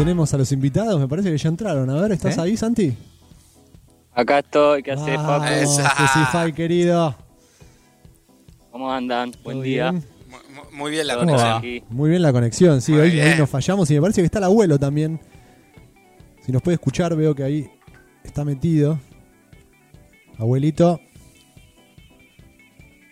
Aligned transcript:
tenemos 0.00 0.32
a 0.32 0.38
los 0.38 0.50
invitados, 0.50 0.98
me 0.98 1.06
parece 1.06 1.30
que 1.30 1.36
ya 1.36 1.50
entraron. 1.50 1.90
A 1.90 2.00
ver, 2.00 2.12
¿estás 2.12 2.38
¿Eh? 2.38 2.40
ahí, 2.40 2.56
Santi? 2.56 2.96
Acá 4.14 4.38
estoy, 4.38 4.82
¿qué 4.82 4.92
haces, 4.92 5.16
Vamos, 5.16 5.46
papu? 5.46 5.52
Esa. 5.52 6.52
Querido. 6.52 7.14
¿Cómo 8.70 8.90
andan? 8.90 9.32
Buen 9.44 9.56
¿Todo 9.58 9.62
día. 9.62 9.90
bien? 9.90 10.04
Muy 10.72 10.90
bien 10.90 11.06
la 11.06 11.14
Todo 11.14 11.26
¿Cómo 11.26 11.36
conexión. 11.36 11.58
aquí. 11.58 11.84
Muy 11.90 12.08
bien 12.08 12.22
la 12.22 12.32
conexión, 12.32 12.80
sí, 12.80 12.94
hoy 12.94 13.20
nos 13.36 13.50
fallamos 13.50 13.90
y 13.90 13.94
me 13.94 14.00
parece 14.00 14.22
que 14.22 14.24
está 14.26 14.38
el 14.38 14.44
abuelo 14.44 14.78
también. 14.78 15.20
Si 16.46 16.50
nos 16.50 16.62
puede 16.62 16.76
escuchar, 16.76 17.14
veo 17.14 17.34
que 17.34 17.44
ahí 17.44 17.70
está 18.24 18.42
metido. 18.42 18.98
Abuelito. 20.38 20.98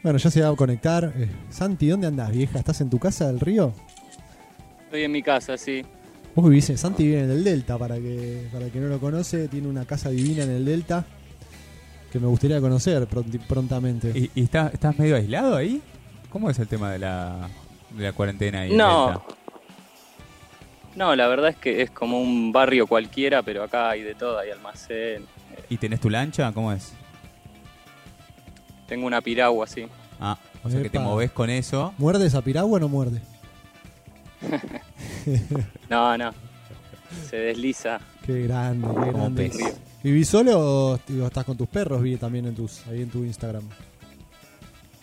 Bueno, 0.03 0.19
ya 0.19 0.31
se 0.31 0.41
va 0.41 0.49
a 0.49 0.57
conectar. 0.57 1.13
Eh, 1.17 1.29
Santi, 1.51 1.89
¿dónde 1.89 2.07
andás, 2.07 2.31
vieja? 2.31 2.59
¿Estás 2.59 2.81
en 2.81 2.89
tu 2.89 2.99
casa 2.99 3.27
del 3.27 3.41
río? 3.41 3.75
Estoy 4.85 5.03
en 5.03 5.13
mi 5.13 5.23
casa, 5.23 5.59
sí. 5.59 5.85
Vos 6.35 6.49
vivís 6.49 6.71
en 6.71 6.79
Santi 6.79 7.05
vive 7.05 7.25
en 7.25 7.31
el 7.31 7.43
Delta, 7.43 7.79
para 7.79 7.97
que 7.97 8.47
para 8.53 8.67
el 8.67 8.71
que 8.71 8.79
no 8.79 8.87
lo 8.89 9.01
conoce, 9.01 9.49
tiene 9.49 9.67
una 9.69 9.85
casa 9.85 10.09
divina 10.11 10.45
en 10.45 10.51
el 10.51 10.65
Delta 10.65 11.05
que 12.13 12.19
me 12.21 12.27
gustaría 12.29 12.61
conocer 12.61 13.07
pronti- 13.09 13.41
prontamente. 13.47 14.13
¿Y, 14.15 14.31
y 14.35 14.45
está- 14.45 14.69
estás 14.73 14.99
medio 14.99 15.17
aislado 15.17 15.57
ahí? 15.57 15.83
¿Cómo 16.31 16.49
es 16.49 16.59
el 16.59 16.69
tema 16.69 16.91
de 16.93 16.99
la, 17.01 17.49
de 17.91 18.05
la 18.05 18.13
cuarentena 18.13 18.61
ahí? 18.61 18.71
en 18.71 18.77
No. 18.77 19.07
Delta? 19.09 19.23
No, 20.95 21.15
la 21.15 21.29
verdad 21.29 21.51
es 21.51 21.57
que 21.57 21.83
es 21.83 21.91
como 21.91 22.21
un 22.21 22.51
barrio 22.51 22.87
cualquiera, 22.87 23.43
pero 23.43 23.63
acá 23.63 23.91
hay 23.91 24.03
de 24.03 24.15
todo, 24.15 24.39
hay 24.39 24.51
almacén. 24.51 25.23
eh, 25.57 25.65
¿Y 25.69 25.77
tenés 25.77 26.01
tu 26.01 26.09
lancha? 26.11 26.51
¿Cómo 26.53 26.73
es? 26.73 26.93
Tengo 28.87 29.07
una 29.07 29.21
piragua, 29.21 29.67
sí. 29.67 29.87
Ah, 30.19 30.39
o 30.65 30.71
sea 30.71 30.83
que 30.83 30.89
te 30.91 30.97
Epa. 30.99 31.05
movés 31.07 31.31
con 31.31 31.51
eso. 31.51 31.93
¿Muerde 31.99 32.27
esa 32.27 32.43
piragua 32.43 32.77
o 32.79 32.81
no 32.81 32.89
muerde? 32.89 33.21
No, 35.91 36.17
no. 36.19 36.31
Se 37.29 37.37
desliza. 37.37 38.01
Qué 38.25 38.43
grande, 38.43 38.87
qué 39.03 39.13
grande. 39.13 39.51
¿Vivís 40.03 40.29
solo 40.29 40.53
o 40.59 41.01
digo, 41.09 41.27
estás 41.27 41.45
con 41.45 41.57
tus 41.57 41.69
perros? 41.69 42.03
Vi 42.03 42.17
también 42.17 42.47
en 42.47 42.55
tus, 42.55 42.87
ahí 42.87 43.03
en 43.03 43.11
tu 43.11 43.25
Instagram. 43.25 43.63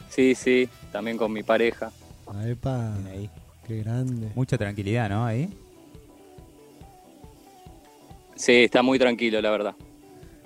Sí, 0.09 0.35
sí, 0.35 0.69
también 0.91 1.17
con 1.17 1.33
mi 1.33 1.44
pareja. 1.44 1.91
Ah, 2.27 2.47
epa, 2.47 2.94
Ahí. 3.09 3.30
qué 3.67 3.80
grande. 3.80 4.31
Mucha 4.35 4.58
tranquilidad, 4.58 5.09
¿no? 5.09 5.25
Ahí. 5.25 5.50
Sí, 8.35 8.63
está 8.63 8.81
muy 8.81 9.00
tranquilo, 9.00 9.41
la 9.41 9.50
verdad. 9.50 9.75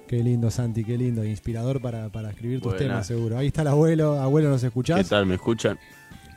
Qué 0.08 0.24
lindo, 0.24 0.50
Santi, 0.50 0.84
qué 0.84 0.98
lindo. 0.98 1.24
Inspirador 1.24 1.82
para, 1.82 2.10
para 2.10 2.32
escribir 2.32 2.62
tus 2.62 2.76
temas, 2.78 3.06
seguro. 3.06 3.38
Ahí 3.38 3.48
está 3.48 3.62
el 3.62 3.68
abuelo. 3.68 4.20
Abuelo, 4.20 4.50
¿nos 4.50 4.64
escuchás? 4.64 5.04
¿Qué 5.04 5.10
tal? 5.10 5.26
¿Me 5.28 5.36
escuchan? 5.36 5.78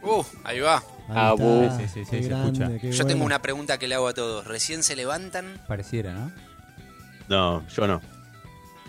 Uh, 0.02 0.22
ahí 0.44 0.60
va. 0.60 0.82
Ahí 1.14 1.36
Ah. 1.40 1.78
Sí, 1.78 1.88
sí, 1.88 2.04
sí, 2.04 2.10
Qué 2.10 2.22
se 2.22 2.28
grande, 2.28 2.48
escucha. 2.62 2.80
qué 2.80 2.90
Yo 2.90 2.96
bueno. 3.04 3.06
tengo 3.08 3.24
una 3.24 3.42
pregunta 3.42 3.78
que 3.78 3.88
le 3.88 3.94
hago 3.94 4.08
a 4.08 4.14
todos. 4.14 4.46
¿Recién 4.46 4.82
se 4.82 4.96
levantan? 4.96 5.60
Pareciera, 5.68 6.12
¿no? 6.12 6.32
No, 7.28 7.66
yo 7.68 7.86
no. 7.86 8.00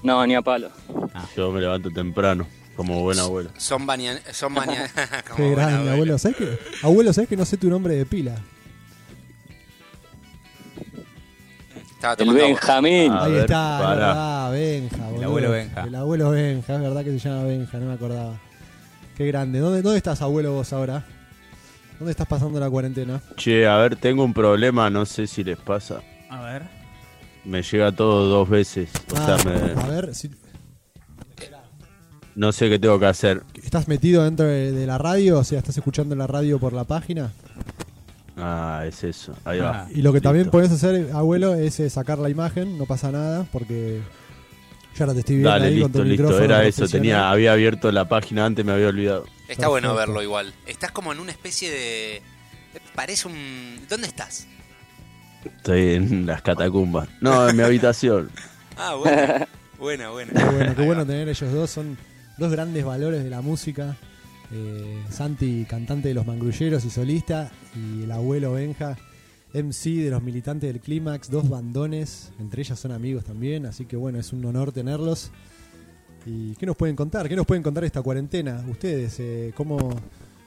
No, 0.03 0.25
ni 0.27 0.35
a 0.35 0.41
palo. 0.41 0.69
Yo 1.35 1.51
me 1.51 1.61
levanto 1.61 1.89
temprano, 1.91 2.45
como 2.75 3.01
buen 3.01 3.17
abuelo. 3.19 3.49
Son 3.57 3.85
bañan... 3.85 4.19
Son 4.31 4.53
bañan... 4.55 4.87
como 5.29 5.37
Qué 5.37 5.49
grande, 5.51 5.91
abuelo. 5.91 6.17
¿Sabes 6.17 6.37
qué? 6.37 6.59
Abuelo, 6.81 7.13
¿sabes 7.13 7.29
que 7.29 7.37
no 7.37 7.45
sé 7.45 7.57
tu 7.57 7.69
nombre 7.69 7.95
de 7.95 8.05
pila? 8.05 8.35
El 12.01 12.29
agua. 12.29 12.33
Benjamín. 12.33 13.13
Ahí 13.13 13.31
ver, 13.31 13.41
está, 13.41 13.89
verdad, 13.89 14.51
Benja, 14.51 15.07
boludo. 15.07 15.23
abuelo 15.25 15.51
Benja. 15.51 15.83
El 15.83 15.95
abuelo 15.95 16.29
Benja, 16.31 16.75
es 16.75 16.81
verdad 16.81 17.03
que 17.03 17.11
se 17.17 17.29
llama 17.29 17.43
Benja, 17.45 17.77
no 17.77 17.85
me 17.85 17.93
acordaba. 17.93 18.41
Qué 19.15 19.25
grande. 19.27 19.59
¿Dónde, 19.59 19.81
dónde 19.81 19.99
estás, 19.99 20.21
abuelo, 20.21 20.51
vos 20.51 20.73
ahora? 20.73 21.05
¿Dónde 21.99 22.11
estás 22.11 22.27
pasando 22.27 22.59
la 22.59 22.69
cuarentena? 22.69 23.21
Che, 23.37 23.65
a 23.67 23.77
ver, 23.77 23.95
tengo 23.95 24.23
un 24.23 24.33
problema, 24.33 24.89
no 24.89 25.05
sé 25.05 25.27
si 25.27 25.43
les 25.43 25.57
pasa. 25.57 26.01
A 26.29 26.41
ver. 26.43 26.63
Me 27.45 27.61
llega 27.61 27.91
todo 27.91 28.27
dos 28.27 28.49
veces. 28.49 28.89
O 29.11 29.17
Ah, 29.17 29.37
sea, 29.37 29.51
me- 29.51 29.81
A 29.81 29.87
ver, 29.87 30.15
si, 30.15 30.29
no 32.35 32.51
sé 32.51 32.69
qué 32.69 32.79
tengo 32.79 32.99
que 32.99 33.05
hacer. 33.05 33.43
¿estás 33.61 33.87
metido 33.87 34.23
dentro 34.23 34.45
de, 34.45 34.71
de 34.71 34.87
la 34.87 34.97
radio? 34.97 35.39
O 35.39 35.43
sea, 35.43 35.59
¿estás 35.59 35.77
escuchando 35.77 36.15
la 36.15 36.25
radio 36.27 36.59
por 36.59 36.73
la 36.73 36.83
página? 36.83 37.31
Ah, 38.37 38.83
es 38.87 39.03
eso. 39.03 39.35
Ahí 39.45 39.59
va. 39.59 39.87
Y 39.93 40.01
lo 40.01 40.11
que 40.11 40.19
también 40.21 40.49
puedes 40.49 40.71
hacer, 40.71 41.11
abuelo, 41.13 41.53
es 41.53 41.79
eh, 41.79 41.89
sacar 41.89 42.17
la 42.17 42.29
imagen, 42.29 42.77
no 42.79 42.85
pasa 42.85 43.11
nada, 43.11 43.45
porque 43.51 44.01
yo 44.95 45.03
ahora 45.03 45.13
te 45.13 45.19
estoy 45.21 45.35
viendo 45.37 45.49
Dale, 45.49 45.67
ahí 45.67 45.81
con 45.81 45.91
tu 45.91 46.03
listo, 46.03 46.09
listo. 46.09 46.23
micrófono 46.23 46.45
Era 46.45 46.65
eso. 46.67 46.87
Tenía, 46.87 47.29
había 47.29 47.53
abierto 47.53 47.91
la 47.91 48.07
página 48.07 48.45
antes, 48.45 48.63
me 48.65 48.71
había 48.71 48.87
olvidado. 48.87 49.25
Está 49.47 49.67
bueno 49.67 49.93
verlo 49.95 50.21
igual. 50.21 50.53
Estás 50.65 50.91
como 50.91 51.11
en 51.11 51.19
una 51.19 51.31
especie 51.31 51.71
de... 51.71 52.21
Parece 52.95 53.27
un... 53.27 53.79
¿Dónde 53.89 54.07
estás? 54.07 54.47
Estoy 55.45 55.95
en 55.95 56.25
las 56.25 56.41
catacumbas. 56.41 57.09
No, 57.21 57.49
en 57.49 57.55
mi 57.57 57.63
habitación. 57.63 58.29
Ah, 58.75 58.95
bueno. 58.95 59.45
Buena, 59.77 60.09
buena. 60.09 60.33
Qué 60.33 60.43
bueno, 60.45 60.75
qué 60.75 60.81
bueno 60.81 61.05
tener 61.05 61.29
ellos 61.29 61.53
dos, 61.53 61.69
son 61.69 61.95
dos 62.39 62.51
grandes 62.51 62.83
valores 62.83 63.23
de 63.23 63.29
la 63.29 63.41
música. 63.41 63.95
Eh, 64.51 65.03
Santi, 65.11 65.67
cantante 65.69 66.07
de 66.07 66.15
los 66.15 66.25
mangrulleros 66.25 66.83
y 66.83 66.89
solista, 66.89 67.51
y 67.75 68.05
el 68.05 68.11
abuelo 68.11 68.53
Benja, 68.53 68.97
MC 69.53 70.03
de 70.03 70.09
los 70.09 70.23
militantes 70.23 70.71
del 70.71 70.81
Clímax, 70.81 71.29
dos 71.29 71.47
bandones, 71.47 72.31
entre 72.39 72.61
ellas 72.61 72.79
son 72.79 72.91
amigos 72.91 73.23
también, 73.23 73.65
así 73.67 73.85
que 73.85 73.95
bueno, 73.95 74.19
es 74.19 74.33
un 74.33 74.43
honor 74.45 74.71
tenerlos. 74.71 75.31
¿Y 76.25 76.55
qué 76.55 76.65
nos 76.65 76.75
pueden 76.75 76.95
contar? 76.95 77.29
¿Qué 77.29 77.35
nos 77.35 77.45
pueden 77.45 77.61
contar 77.61 77.83
esta 77.83 78.01
cuarentena? 78.01 78.63
Ustedes, 78.69 79.19
eh, 79.19 79.53
¿cómo, 79.55 79.77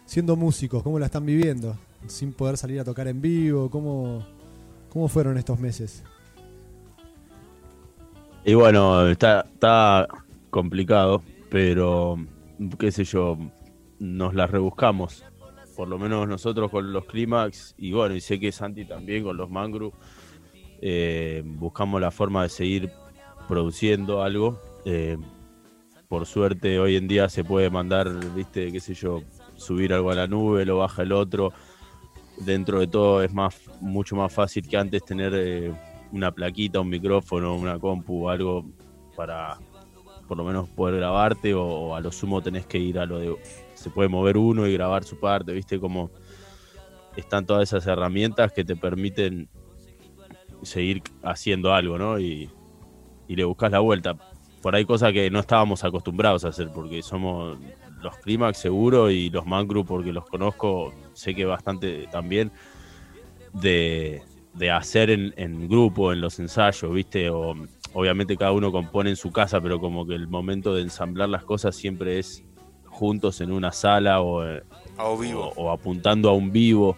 siendo 0.06 0.34
músicos, 0.34 0.82
cómo 0.82 0.98
la 0.98 1.06
están 1.06 1.24
viviendo? 1.24 1.76
Sin 2.06 2.32
poder 2.32 2.56
salir 2.56 2.80
a 2.80 2.84
tocar 2.84 3.06
en 3.08 3.20
vivo, 3.20 3.70
¿cómo, 3.70 4.26
cómo 4.88 5.06
fueron 5.06 5.38
estos 5.38 5.60
meses? 5.60 6.02
Y 8.44 8.54
bueno, 8.54 9.06
está, 9.08 9.46
está 9.52 10.08
complicado, 10.50 11.22
pero 11.50 12.16
qué 12.78 12.90
sé 12.90 13.04
yo, 13.04 13.38
nos 13.98 14.34
las 14.34 14.50
rebuscamos. 14.50 15.24
Por 15.76 15.88
lo 15.88 15.98
menos 15.98 16.26
nosotros 16.26 16.70
con 16.70 16.92
los 16.92 17.04
clímax, 17.04 17.74
y 17.76 17.92
bueno, 17.92 18.14
y 18.14 18.20
sé 18.20 18.40
que 18.40 18.50
Santi 18.50 18.86
también 18.86 19.22
con 19.22 19.36
los 19.36 19.50
mangru, 19.50 19.92
eh, 20.80 21.42
buscamos 21.44 22.00
la 22.00 22.10
forma 22.10 22.42
de 22.44 22.48
seguir 22.48 22.90
produciendo 23.46 24.22
algo. 24.22 24.58
Eh, 24.84 25.18
por 26.08 26.24
suerte 26.24 26.78
hoy 26.78 26.96
en 26.96 27.08
día 27.08 27.28
se 27.28 27.44
puede 27.44 27.68
mandar, 27.68 28.08
viste, 28.34 28.72
qué 28.72 28.80
sé 28.80 28.94
yo, 28.94 29.22
subir 29.56 29.92
algo 29.92 30.10
a 30.10 30.14
la 30.14 30.26
nube, 30.26 30.64
lo 30.64 30.78
baja 30.78 31.02
el 31.02 31.12
otro. 31.12 31.52
Dentro 32.38 32.80
de 32.80 32.86
todo 32.86 33.22
es 33.22 33.32
más 33.32 33.60
mucho 33.80 34.16
más 34.16 34.32
fácil 34.32 34.66
que 34.66 34.76
antes 34.76 35.04
tener 35.04 35.32
eh, 35.34 35.74
una 36.12 36.32
plaquita, 36.32 36.80
un 36.80 36.88
micrófono, 36.88 37.54
una 37.54 37.78
compu, 37.78 38.28
algo 38.28 38.64
para 39.16 39.58
por 40.28 40.36
lo 40.36 40.44
menos 40.44 40.68
poder 40.68 40.96
grabarte 40.96 41.54
o 41.54 41.94
a 41.94 42.00
lo 42.00 42.10
sumo 42.10 42.42
tenés 42.42 42.66
que 42.66 42.78
ir 42.78 42.98
a 42.98 43.06
lo 43.06 43.18
de 43.18 43.36
se 43.86 43.90
puede 43.90 44.08
mover 44.08 44.36
uno 44.36 44.66
y 44.66 44.72
grabar 44.72 45.04
su 45.04 45.16
parte, 45.20 45.52
viste 45.52 45.78
como 45.78 46.10
están 47.16 47.46
todas 47.46 47.62
esas 47.62 47.86
herramientas 47.86 48.50
que 48.50 48.64
te 48.64 48.74
permiten 48.74 49.48
seguir 50.62 51.04
haciendo 51.22 51.72
algo, 51.72 51.96
¿no? 51.96 52.18
Y, 52.18 52.50
y 53.28 53.36
le 53.36 53.44
buscas 53.44 53.70
la 53.70 53.78
vuelta. 53.78 54.16
Por 54.60 54.74
ahí 54.74 54.84
cosas 54.84 55.12
que 55.12 55.30
no 55.30 55.38
estábamos 55.38 55.84
acostumbrados 55.84 56.44
a 56.44 56.48
hacer, 56.48 56.72
porque 56.74 57.00
somos 57.00 57.58
los 58.02 58.16
Clímax 58.18 58.58
seguro 58.58 59.08
y 59.08 59.30
los 59.30 59.46
Mangru 59.46 59.84
porque 59.84 60.12
los 60.12 60.26
conozco, 60.26 60.92
sé 61.12 61.36
que 61.36 61.44
bastante 61.44 62.08
también, 62.10 62.50
de, 63.52 64.20
de 64.54 64.70
hacer 64.72 65.10
en, 65.10 65.32
en 65.36 65.68
grupo, 65.68 66.12
en 66.12 66.20
los 66.20 66.40
ensayos, 66.40 66.92
¿viste? 66.92 67.30
O, 67.30 67.54
obviamente 67.92 68.36
cada 68.36 68.50
uno 68.50 68.72
compone 68.72 69.10
en 69.10 69.16
su 69.16 69.30
casa, 69.30 69.60
pero 69.60 69.78
como 69.78 70.04
que 70.04 70.16
el 70.16 70.26
momento 70.26 70.74
de 70.74 70.82
ensamblar 70.82 71.28
las 71.28 71.44
cosas 71.44 71.76
siempre 71.76 72.18
es 72.18 72.44
juntos 72.96 73.40
en 73.40 73.52
una 73.52 73.70
sala 73.72 74.20
o, 74.20 74.44
eh, 74.44 74.62
A 74.96 75.04
o 75.08 75.16
vivo. 75.18 75.52
o, 75.56 75.64
o 75.66 75.70
apuntando 75.70 76.28
a 76.30 76.32
un 76.34 76.50
vivo. 76.50 76.96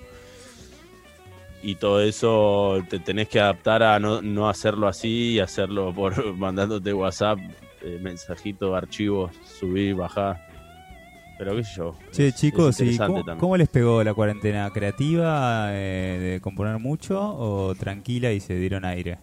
Y 1.62 1.74
todo 1.74 2.00
eso 2.00 2.80
te 2.88 3.00
tenés 3.00 3.28
que 3.28 3.40
adaptar 3.40 3.82
a 3.82 3.98
no, 3.98 4.22
no 4.22 4.48
hacerlo 4.48 4.86
así 4.86 5.32
y 5.34 5.40
hacerlo 5.40 5.92
por 5.92 6.34
mandándote 6.36 6.92
WhatsApp, 6.94 7.38
eh, 7.82 7.98
mensajito, 8.00 8.74
archivos, 8.76 9.32
subir, 9.58 9.96
bajar. 9.96 10.46
Pero 11.36 11.54
qué 11.56 11.64
sé 11.64 11.70
yo. 11.76 11.94
Che, 12.12 12.28
es- 12.28 12.34
chicos, 12.36 12.76
es 12.76 12.80
¿y 12.80 12.82
interesante 12.84 13.06
cómo, 13.06 13.24
también. 13.24 13.40
cómo 13.40 13.56
les 13.56 13.68
pegó 13.68 14.02
la 14.04 14.14
cuarentena? 14.14 14.70
¿Creativa 14.72 15.68
eh, 15.72 16.18
de 16.34 16.40
componer 16.40 16.78
mucho 16.78 17.20
o 17.20 17.74
tranquila 17.74 18.32
y 18.32 18.40
se 18.40 18.54
dieron 18.56 18.84
aire? 18.84 19.18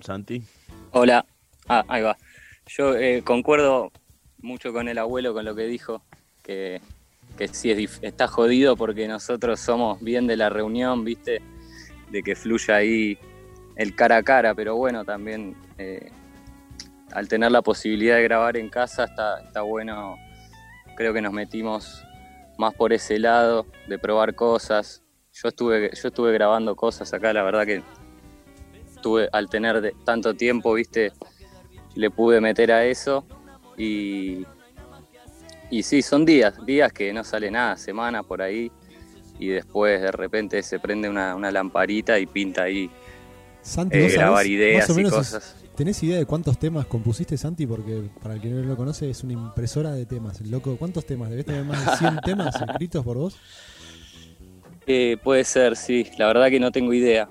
Santi? 0.00 0.42
Hola. 0.92 1.24
Ah, 1.68 1.84
ahí 1.88 2.02
va. 2.02 2.16
Yo 2.76 2.94
eh, 2.94 3.22
concuerdo 3.24 3.90
mucho 4.38 4.72
con 4.72 4.86
el 4.86 4.98
abuelo, 4.98 5.34
con 5.34 5.44
lo 5.44 5.56
que 5.56 5.64
dijo, 5.64 6.02
que, 6.44 6.80
que 7.36 7.48
sí 7.48 7.72
es 7.72 7.98
está 8.00 8.28
jodido 8.28 8.76
porque 8.76 9.08
nosotros 9.08 9.58
somos 9.58 10.00
bien 10.00 10.28
de 10.28 10.36
la 10.36 10.50
reunión, 10.50 11.04
¿viste? 11.04 11.42
De 12.10 12.22
que 12.22 12.36
fluya 12.36 12.76
ahí 12.76 13.18
el 13.74 13.96
cara 13.96 14.18
a 14.18 14.22
cara, 14.22 14.54
pero 14.54 14.76
bueno, 14.76 15.04
también 15.04 15.56
eh, 15.78 16.12
al 17.12 17.26
tener 17.26 17.50
la 17.50 17.60
posibilidad 17.60 18.16
de 18.16 18.22
grabar 18.22 18.56
en 18.56 18.68
casa 18.68 19.04
está, 19.04 19.40
está 19.40 19.62
bueno, 19.62 20.16
creo 20.96 21.12
que 21.12 21.22
nos 21.22 21.32
metimos 21.32 22.04
más 22.56 22.72
por 22.74 22.92
ese 22.92 23.18
lado, 23.18 23.66
de 23.88 23.98
probar 23.98 24.36
cosas, 24.36 25.02
yo 25.32 25.48
estuve, 25.48 25.90
yo 26.00 26.08
estuve 26.08 26.32
grabando 26.32 26.76
cosas 26.76 27.12
acá, 27.12 27.32
la 27.32 27.42
verdad 27.42 27.66
que 27.66 27.82
tuve, 29.02 29.28
al 29.32 29.48
tener 29.48 29.80
de- 29.80 29.94
tanto 30.04 30.34
tiempo, 30.34 30.74
viste, 30.74 31.10
le 31.94 32.10
pude 32.10 32.40
meter 32.40 32.72
a 32.72 32.84
eso 32.84 33.24
y, 33.76 34.46
y 35.70 35.82
sí, 35.82 36.02
son 36.02 36.24
días, 36.24 36.54
días 36.64 36.92
que 36.92 37.12
no 37.12 37.24
sale 37.24 37.50
nada, 37.50 37.76
semana 37.76 38.22
por 38.22 38.42
ahí, 38.42 38.70
y 39.38 39.48
después 39.48 40.00
de 40.00 40.12
repente 40.12 40.62
se 40.62 40.78
prende 40.78 41.08
una, 41.08 41.34
una 41.34 41.50
lamparita 41.50 42.18
y 42.18 42.26
pinta 42.26 42.64
ahí 42.64 42.90
Santi, 43.62 43.98
eh, 43.98 44.02
¿vos 44.02 44.12
sabés 44.12 44.22
grabar 44.22 44.46
ideas 44.46 44.88
más 44.88 44.90
o 44.90 45.00
y 45.00 45.04
menos 45.04 45.12
cosas. 45.12 45.56
¿Tenés 45.76 46.02
idea 46.02 46.18
de 46.18 46.26
cuántos 46.26 46.58
temas 46.58 46.86
compusiste, 46.86 47.38
Santi? 47.38 47.66
Porque 47.66 48.02
para 48.22 48.34
el 48.34 48.40
que 48.40 48.48
no 48.48 48.60
lo 48.62 48.76
conoce, 48.76 49.08
es 49.08 49.24
una 49.24 49.32
impresora 49.32 49.92
de 49.92 50.04
temas. 50.04 50.40
El 50.40 50.50
loco, 50.50 50.76
¿cuántos 50.76 51.06
temas? 51.06 51.30
¿Debes 51.30 51.46
tener 51.46 51.64
más 51.64 51.84
de 51.84 51.96
100 51.96 52.20
temas 52.24 52.54
escritos 52.60 53.04
por 53.04 53.16
vos? 53.16 53.38
Eh, 54.86 55.16
puede 55.22 55.44
ser, 55.44 55.76
sí, 55.76 56.06
la 56.18 56.26
verdad 56.26 56.50
que 56.50 56.60
no 56.60 56.70
tengo 56.70 56.92
idea. 56.92 57.28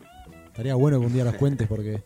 Estaría 0.48 0.76
bueno 0.76 1.00
que 1.00 1.06
un 1.06 1.14
día 1.14 1.24
los 1.24 1.36
cuentes 1.36 1.68
porque 1.68 2.02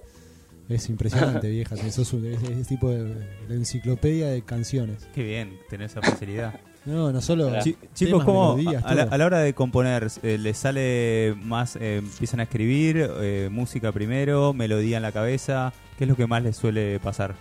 es 0.75 0.89
impresionante, 0.89 1.49
vieja. 1.51 1.75
Sos 1.91 2.13
un- 2.13 2.25
es, 2.25 2.41
es 2.43 2.67
tipo 2.67 2.89
de, 2.89 3.03
de 3.47 3.55
enciclopedia 3.55 4.27
de 4.29 4.41
canciones. 4.43 5.07
Qué 5.13 5.23
bien, 5.23 5.59
tener 5.69 5.85
esa 5.87 6.01
facilidad. 6.01 6.53
No, 6.85 7.13
no 7.13 7.21
solo 7.21 7.49
chicos, 7.93 8.25
¿cómo 8.25 8.57
melodías, 8.57 8.83
a, 8.83 8.93
la, 8.93 9.03
todo. 9.05 9.13
a 9.13 9.17
la 9.17 9.25
hora 9.25 9.39
de 9.39 9.53
componer, 9.53 10.09
eh, 10.21 10.37
les 10.37 10.57
sale 10.57 11.33
más, 11.41 11.77
eh, 11.77 11.99
empiezan 11.99 12.41
a 12.41 12.43
escribir, 12.43 13.09
eh, 13.21 13.47
música 13.49 13.93
primero, 13.93 14.51
melodía 14.51 14.97
en 14.97 15.03
la 15.03 15.13
cabeza? 15.13 15.71
¿Qué 15.97 16.03
es 16.03 16.09
lo 16.09 16.17
que 16.17 16.27
más 16.27 16.43
les 16.43 16.57
suele 16.57 16.99
pasar? 16.99 17.35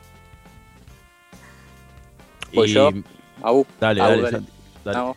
Pues 2.54 2.70
Y- 2.70 2.74
yo, 2.74 2.90
Dale, 3.80 4.00
dale, 4.00 4.22
dale. 4.22 4.42
No, 4.84 5.16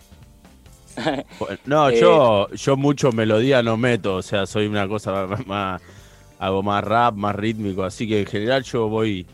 Bueno, 1.39 1.57
No, 1.65 1.89
Eh, 1.91 1.99
yo, 2.01 2.49
yo 2.49 2.77
mucho 2.77 3.11
melodía 3.11 3.61
no 3.61 3.77
meto, 3.77 4.15
o 4.15 4.21
sea, 4.23 4.47
soy 4.47 4.65
una 4.65 4.87
cosa 4.87 5.27
más- 5.45 5.81
hago 6.39 6.63
más 6.63 6.83
rap, 6.83 7.15
más 7.15 7.35
rítmico, 7.35 7.83
así 7.83 8.07
que 8.07 8.21
en 8.21 8.25
general 8.25 8.63
yo 8.63 8.87
voy 8.89 9.25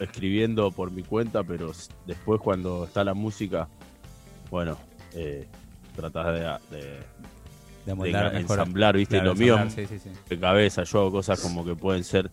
escribiendo 0.00 0.70
por 0.70 0.90
mi 0.90 1.02
cuenta, 1.02 1.42
pero 1.42 1.72
después 2.06 2.40
cuando 2.40 2.84
está 2.84 3.02
la 3.04 3.14
música, 3.14 3.68
bueno, 4.50 4.76
eh, 5.14 5.46
tratas 5.94 6.26
de, 6.26 6.76
de, 6.76 6.82
De 6.86 7.04
de 7.86 7.92
amoldar 7.92 8.32
mejor. 8.34 8.58
ensamblar, 8.58 8.96
viste, 8.96 9.16
Claro, 9.16 9.30
lo 9.30 9.34
mío 9.36 9.54
ensamblar, 9.58 9.88
sí, 9.88 9.98
sí, 9.98 10.10
sí. 10.12 10.18
de 10.28 10.38
cabeza, 10.40 10.82
yo 10.84 11.00
hago 11.00 11.12
cosas 11.12 11.40
como 11.40 11.64
que 11.64 11.74
pueden 11.74 12.04
ser 12.04 12.30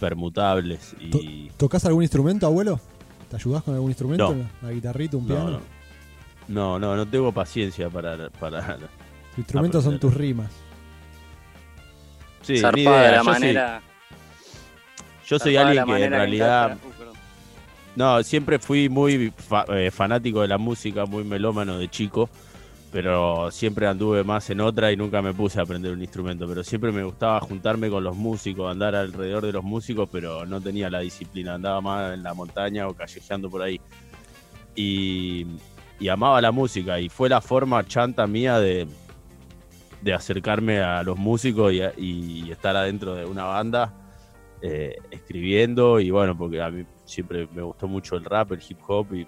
permutables 0.00 0.96
y 0.98 1.48
¿Tocás 1.56 1.84
algún 1.84 2.02
instrumento, 2.02 2.46
abuelo? 2.46 2.80
¿Te 3.30 3.36
ayudás 3.36 3.62
con 3.62 3.74
algún 3.74 3.90
instrumento? 3.90 4.34
No. 4.34 4.46
¿Una 4.62 4.70
guitarrita, 4.72 5.16
un 5.16 5.28
no, 5.28 5.34
piano? 5.34 5.50
no, 5.50 5.60
no, 6.48 6.78
no, 6.78 6.96
no 6.96 7.06
tengo 7.06 7.30
paciencia 7.32 7.88
para, 7.90 8.30
para 8.30 8.76
Tus 8.76 9.38
instrumentos 9.38 9.84
son 9.84 9.98
tus 10.00 10.12
rimas. 10.14 10.50
Sí, 12.42 12.52
ni 12.54 12.58
zarpada 12.60 12.80
idea, 12.82 13.10
la 13.10 13.16
yo 13.18 13.22
soy- 13.24 13.32
manera. 13.32 13.82
yo 15.26 15.38
soy 15.38 15.56
alguien 15.56 15.84
que 15.86 16.04
en 16.04 16.10
realidad 16.10 16.76
uh. 16.84 17.12
No, 17.94 18.22
siempre 18.22 18.58
fui 18.58 18.88
muy 18.88 19.30
fa- 19.36 19.66
eh, 19.68 19.90
fanático 19.90 20.40
de 20.40 20.48
la 20.48 20.56
música, 20.58 21.04
muy 21.04 21.24
melómano 21.24 21.78
de 21.78 21.88
chico, 21.90 22.30
pero 22.90 23.50
siempre 23.50 23.86
anduve 23.86 24.24
más 24.24 24.48
en 24.48 24.60
otra 24.62 24.90
y 24.90 24.96
nunca 24.96 25.20
me 25.20 25.34
puse 25.34 25.58
a 25.58 25.62
aprender 25.64 25.92
un 25.92 26.00
instrumento, 26.00 26.46
pero 26.48 26.64
siempre 26.64 26.90
me 26.90 27.02
gustaba 27.04 27.38
juntarme 27.40 27.90
con 27.90 28.02
los 28.02 28.16
músicos, 28.16 28.70
andar 28.70 28.94
alrededor 28.94 29.44
de 29.44 29.52
los 29.52 29.62
músicos, 29.62 30.08
pero 30.10 30.46
no 30.46 30.58
tenía 30.60 30.88
la 30.88 31.00
disciplina, 31.00 31.54
andaba 31.54 31.82
más 31.82 32.14
en 32.14 32.22
la 32.22 32.32
montaña 32.32 32.88
o 32.88 32.94
callejeando 32.94 33.50
por 33.50 33.60
ahí. 33.62 33.78
Y, 34.74 35.46
y 36.00 36.08
amaba 36.08 36.40
la 36.40 36.50
música 36.50 36.98
y 36.98 37.10
fue 37.10 37.28
la 37.28 37.42
forma 37.42 37.84
chanta 37.86 38.26
mía 38.26 38.58
de, 38.58 38.86
de 40.02 40.12
acercarme 40.12 40.80
a 40.80 41.02
los 41.02 41.16
músicos 41.16 41.72
y, 41.72 41.80
a- 41.80 41.92
y 41.96 42.50
estar 42.50 42.76
adentro 42.76 43.14
de 43.14 43.24
una 43.24 43.44
banda 43.44 43.94
eh, 44.60 44.96
escribiendo 45.10 45.98
y 46.00 46.10
bueno, 46.10 46.36
porque 46.36 46.60
a 46.60 46.70
mí 46.70 46.84
siempre 47.04 47.48
me 47.54 47.62
gustó 47.62 47.88
mucho 47.88 48.16
el 48.16 48.24
rap, 48.24 48.52
el 48.52 48.60
hip 48.68 48.78
hop 48.86 49.14
y, 49.14 49.26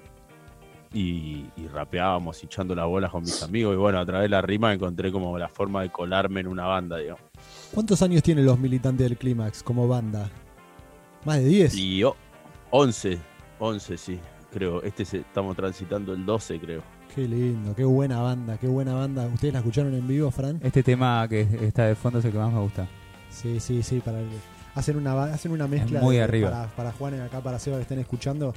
y, 0.92 1.46
y 1.56 1.66
rapeábamos 1.72 2.42
y 2.42 2.46
echando 2.46 2.74
las 2.74 2.86
bolas 2.86 3.10
con 3.10 3.22
mis 3.22 3.42
amigos 3.42 3.74
y 3.74 3.76
bueno, 3.76 3.98
a 3.98 4.06
través 4.06 4.24
de 4.24 4.28
la 4.30 4.42
rima 4.42 4.72
encontré 4.72 5.10
como 5.10 5.36
la 5.38 5.48
forma 5.48 5.82
de 5.82 5.90
colarme 5.90 6.40
en 6.40 6.46
una 6.48 6.66
banda, 6.66 6.98
digamos. 6.98 7.22
¿Cuántos 7.72 8.00
años 8.02 8.22
tienen 8.22 8.44
los 8.44 8.58
militantes 8.58 9.08
del 9.08 9.16
Clímax 9.18 9.62
como 9.62 9.88
banda? 9.88 10.30
¿Más 11.24 11.38
de 11.38 11.44
10? 11.46 11.74
Y 11.76 12.04
oh, 12.04 12.14
11, 12.70 13.18
11 13.58 13.96
sí, 13.96 14.20
creo. 14.52 14.82
Este 14.82 15.04
se- 15.04 15.18
estamos 15.20 15.56
transitando 15.56 16.12
el 16.12 16.24
12, 16.24 16.60
creo. 16.60 16.82
Qué 17.14 17.28
lindo, 17.28 17.75
qué 17.76 17.84
buena 17.84 18.20
banda, 18.20 18.58
qué 18.58 18.66
buena 18.66 18.94
banda. 18.94 19.26
¿Ustedes 19.32 19.55
la 19.55 19.61
escucharon 19.61 19.94
en 19.94 20.06
vivo, 20.06 20.31
Fran? 20.32 20.58
Este 20.62 20.82
tema 20.82 21.26
que 21.28 21.43
está 21.62 21.87
de 21.87 21.94
fondo 21.94 22.19
es 22.19 22.25
el 22.25 22.32
que 22.32 22.38
más 22.38 22.52
me 22.52 22.58
gusta. 22.61 22.88
Sí, 23.31 23.61
sí, 23.61 23.82
sí. 23.84 24.00
Para 24.05 24.19
el- 24.20 24.26
hacen, 24.75 24.96
una, 24.96 25.22
hacen 25.25 25.52
una 25.52 25.69
mezcla 25.69 26.00
muy 26.00 26.16
de- 26.16 26.22
arriba. 26.22 26.50
Para, 26.50 26.66
para 26.69 26.93
Juan 26.93 27.16
y 27.16 27.20
acá, 27.20 27.40
para 27.40 27.58
Seba 27.61 27.76
que 27.76 27.82
estén 27.82 28.00
escuchando. 28.00 28.52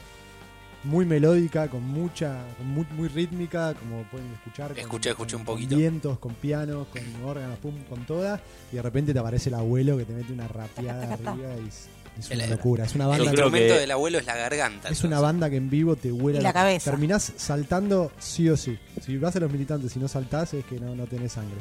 Muy 0.84 1.06
melódica, 1.06 1.68
con 1.68 1.84
mucha, 1.84 2.40
con 2.58 2.68
muy, 2.68 2.86
muy 2.96 3.08
rítmica, 3.10 3.74
como 3.76 4.04
pueden 4.04 4.28
escuchar. 4.34 4.70
con- 4.70 4.78
Escuché, 4.80 5.10
escuché 5.12 5.34
con- 5.34 5.42
un 5.42 5.46
con 5.46 5.56
poquito. 5.56 5.76
vientos, 5.76 6.18
con 6.18 6.34
pianos, 6.34 6.88
con 6.88 7.02
órganos, 7.30 7.60
pum, 7.60 7.74
con 7.88 8.06
todas. 8.06 8.42
Y 8.72 8.78
de 8.78 8.82
repente 8.82 9.14
te 9.14 9.20
aparece 9.20 9.50
el 9.50 9.56
abuelo 9.56 9.98
que 9.98 10.06
te 10.06 10.14
mete 10.14 10.34
una 10.34 10.48
rapeada 10.48 11.14
arriba 11.14 11.50
y 11.64 11.70
es, 12.20 12.32
El- 12.32 12.40
una 12.40 12.48
locura. 12.48 12.86
Es 12.86 12.96
una 12.96 13.06
El 13.06 13.10
Yo 13.10 13.12
banda 13.18 13.32
creo 13.32 13.46
instrumento 13.46 13.74
que- 13.76 13.80
del 13.80 13.92
abuelo 13.92 14.18
es 14.20 14.26
la 14.26 14.36
garganta. 14.36 14.90
Es 14.90 15.04
una 15.04 15.20
banda 15.20 15.50
que 15.50 15.56
en 15.58 15.70
vivo 15.70 15.96
te 15.96 16.12
huela 16.12 16.40
Y 16.40 16.44
la 16.44 16.54
cabeza. 16.54 16.92
Terminás 16.92 17.34
saltando 17.38 18.12
sí 18.20 18.50
o 18.50 18.58
sí. 18.58 18.78
Si 19.02 19.18
vas 19.18 19.36
a 19.36 19.40
los 19.40 19.52
militantes 19.52 19.96
y 19.96 20.00
no 20.00 20.08
saltás 20.08 20.54
es 20.54 20.66
que 20.66 20.80
no, 20.80 20.96
no 20.96 21.06
tenés 21.06 21.34
sangre. 21.34 21.58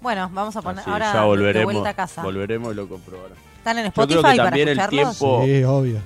Bueno, 0.00 0.30
vamos 0.32 0.56
a 0.56 0.62
poner 0.62 0.82
ahora 0.86 1.12
ya 1.12 1.20
de 1.20 1.26
volveremos, 1.26 1.72
vuelta 1.74 1.90
a 1.90 1.94
casa. 1.94 2.22
volveremos 2.22 2.72
y 2.72 2.76
lo 2.76 2.88
comprobarán. 2.88 3.36
¿Están 3.58 3.76
en 3.78 3.84
Yo 3.84 3.88
Spotify 3.88 4.20
creo 4.20 4.30
que 4.32 4.36
para 4.38 4.48
también 4.50 4.68
el 4.68 4.88
tiempo-. 4.88 5.42
Sí, 5.44 5.62
obvio. 5.64 5.98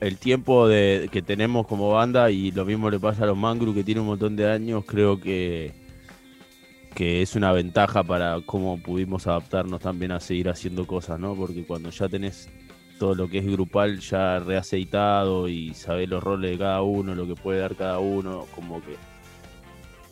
el 0.00 0.16
tiempo 0.18 0.66
de, 0.68 1.08
que 1.12 1.20
tenemos 1.22 1.66
como 1.66 1.90
banda 1.90 2.30
y 2.30 2.50
lo 2.52 2.64
mismo 2.64 2.88
le 2.90 2.98
pasa 2.98 3.24
a 3.24 3.26
los 3.26 3.36
Mangru 3.36 3.74
que 3.74 3.84
tiene 3.84 4.00
un 4.00 4.06
montón 4.06 4.34
de 4.36 4.50
años, 4.50 4.84
creo 4.86 5.20
que, 5.20 5.74
que 6.94 7.20
es 7.20 7.34
una 7.36 7.52
ventaja 7.52 8.02
para 8.02 8.40
cómo 8.46 8.78
pudimos 8.82 9.26
adaptarnos 9.26 9.80
también 9.80 10.12
a 10.12 10.20
seguir 10.20 10.48
haciendo 10.48 10.86
cosas, 10.86 11.20
¿no? 11.20 11.34
Porque 11.34 11.64
cuando 11.66 11.90
ya 11.90 12.08
tenés 12.08 12.48
todo 12.98 13.14
lo 13.14 13.28
que 13.28 13.38
es 13.38 13.46
grupal 13.46 14.00
ya 14.00 14.38
reaceitado 14.38 15.48
y 15.48 15.74
sabés 15.74 16.08
los 16.08 16.22
roles 16.22 16.52
de 16.52 16.58
cada 16.58 16.82
uno, 16.82 17.14
lo 17.14 17.26
que 17.26 17.34
puede 17.34 17.60
dar 17.60 17.76
cada 17.76 17.98
uno, 17.98 18.46
como 18.54 18.80
que 18.80 18.96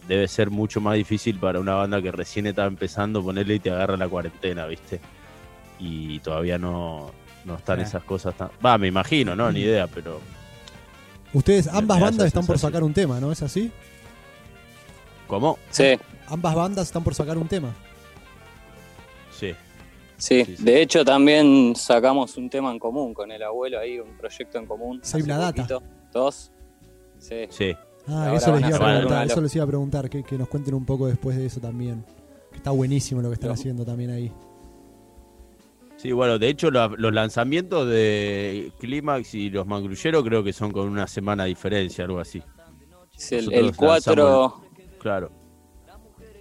debe 0.08 0.28
ser 0.28 0.50
mucho 0.50 0.80
más 0.80 0.94
difícil 0.94 1.38
para 1.38 1.60
una 1.60 1.74
banda 1.74 2.02
que 2.02 2.12
recién 2.12 2.46
está 2.46 2.66
empezando 2.66 3.22
ponerle 3.22 3.54
y 3.54 3.60
te 3.60 3.70
agarra 3.70 3.96
la 3.96 4.08
cuarentena, 4.08 4.66
¿viste? 4.66 5.00
Y 5.78 6.18
todavía 6.20 6.58
no, 6.58 7.10
no 7.44 7.56
están 7.56 7.80
esas 7.80 8.04
cosas 8.04 8.36
tan... 8.36 8.50
Va, 8.64 8.76
me 8.78 8.88
imagino, 8.88 9.34
¿no? 9.34 9.50
Ni 9.50 9.60
idea, 9.60 9.86
pero... 9.86 10.20
Ustedes, 11.32 11.66
ambas 11.68 12.00
bandas 12.00 12.26
están 12.26 12.46
por 12.46 12.58
sacar 12.58 12.84
un 12.84 12.92
tema, 12.92 13.18
¿no 13.18 13.32
es 13.32 13.42
así? 13.42 13.72
¿Cómo? 15.26 15.58
Sí, 15.70 15.98
Ambas 16.28 16.54
bandas 16.54 16.86
están 16.86 17.04
por 17.04 17.14
sacar 17.14 17.36
un 17.36 17.48
tema. 17.48 17.72
Sí. 19.38 19.54
Sí. 20.16 20.44
Sí, 20.44 20.56
sí. 20.56 20.64
De 20.64 20.80
hecho, 20.82 21.04
también 21.04 21.74
sacamos 21.76 22.36
un 22.36 22.48
tema 22.50 22.70
en 22.70 22.78
común 22.78 23.12
con 23.14 23.30
el 23.30 23.42
abuelo 23.42 23.78
ahí, 23.78 23.98
un 23.98 24.16
proyecto 24.16 24.58
en 24.58 24.66
común. 24.66 25.00
Save 25.02 25.26
la 25.26 25.36
data. 25.38 25.62
poquito. 25.66 25.82
Dos. 26.12 26.52
Sí. 27.18 27.46
Sí. 27.50 27.74
Ah, 28.06 28.32
eso 28.36 28.52
les 28.54 28.68
iba 28.68 28.76
a 28.76 28.80
preguntar, 28.94 29.26
eso 29.26 29.40
les 29.40 29.54
iba 29.56 29.64
a 29.64 29.66
preguntar, 29.68 30.10
que, 30.10 30.22
que 30.22 30.36
nos 30.36 30.48
cuenten 30.48 30.74
un 30.74 30.84
poco 30.84 31.06
después 31.06 31.36
de 31.36 31.46
eso 31.46 31.60
también. 31.60 32.04
Que 32.50 32.58
está 32.58 32.70
buenísimo 32.70 33.22
lo 33.22 33.28
que 33.30 33.34
están 33.34 33.50
haciendo 33.50 33.84
también 33.84 34.10
ahí. 34.10 34.30
Sí, 35.96 36.12
bueno, 36.12 36.38
de 36.38 36.48
hecho 36.48 36.70
la- 36.70 36.92
los 36.96 37.14
lanzamientos 37.14 37.88
de 37.88 38.70
Clímax 38.78 39.34
y 39.34 39.48
los 39.48 39.66
Mangrulleros 39.66 40.22
creo 40.22 40.44
que 40.44 40.52
son 40.52 40.70
con 40.70 40.86
una 40.88 41.06
semana 41.06 41.44
de 41.44 41.48
diferencia, 41.50 42.04
algo 42.04 42.18
así. 42.20 42.42
Sí, 43.16 43.36
el, 43.36 43.52
el 43.52 43.74
4. 43.76 44.14
lanzamos 44.14 44.52
Claro. 44.98 45.30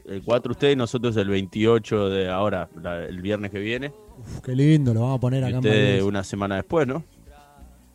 El 0.06 0.22
4 0.22 0.52
ustedes, 0.52 0.76
nosotros 0.76 1.16
el 1.18 1.30
28 1.30 2.10
de 2.10 2.30
ahora, 2.30 2.68
la- 2.82 3.06
el 3.06 3.22
viernes 3.22 3.52
que 3.52 3.60
viene. 3.60 3.92
Uf, 4.20 4.42
qué 4.42 4.54
lindo, 4.56 4.94
lo 4.94 5.02
vamos 5.02 5.18
a 5.18 5.22
poner 5.22 5.44
acá 5.44 5.52
en 5.52 5.58
ustedes 5.58 5.84
Malvinas. 5.86 6.06
una 6.08 6.24
semana 6.24 6.56
después, 6.58 6.86
¿no? 6.88 7.04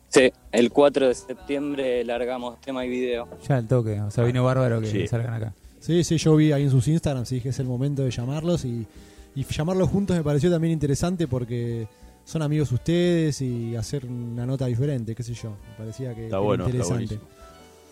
Sí, 0.07 0.31
el 0.51 0.71
4 0.71 1.07
de 1.07 1.13
septiembre 1.13 2.03
largamos 2.03 2.59
tema 2.61 2.83
y 2.83 2.89
video. 2.89 3.27
Ya 3.47 3.59
el 3.59 3.67
toque, 3.67 4.01
o 4.01 4.09
sea, 4.09 4.23
vino 4.23 4.43
bárbaro 4.43 4.81
que 4.81 4.87
Sí. 4.87 5.07
salgan 5.07 5.33
acá. 5.35 5.53
Sí, 5.79 6.03
sí, 6.03 6.17
yo 6.17 6.35
vi 6.35 6.51
ahí 6.51 6.63
en 6.63 6.71
sus 6.71 6.87
Instagrams 6.87 7.31
y 7.31 7.35
dije 7.35 7.49
es 7.49 7.59
el 7.59 7.67
momento 7.67 8.03
de 8.03 8.09
llamarlos 8.11 8.65
y, 8.65 8.87
y 9.35 9.43
llamarlos 9.43 9.87
juntos 9.89 10.17
me 10.17 10.23
pareció 10.23 10.49
también 10.49 10.73
interesante 10.73 11.27
porque 11.27 11.87
son 12.25 12.41
amigos 12.41 12.71
ustedes 12.71 13.39
y 13.41 13.75
hacer 13.75 14.05
una 14.07 14.47
nota 14.47 14.65
diferente, 14.65 15.13
qué 15.13 15.21
sé 15.21 15.35
yo. 15.35 15.51
Me 15.51 15.75
parecía 15.77 16.15
que 16.15 16.25
Está 16.25 16.37
era 16.37 16.39
bueno, 16.39 16.65
está 16.65 16.75
interesante. 16.77 17.17
buenísimo. 17.17 17.29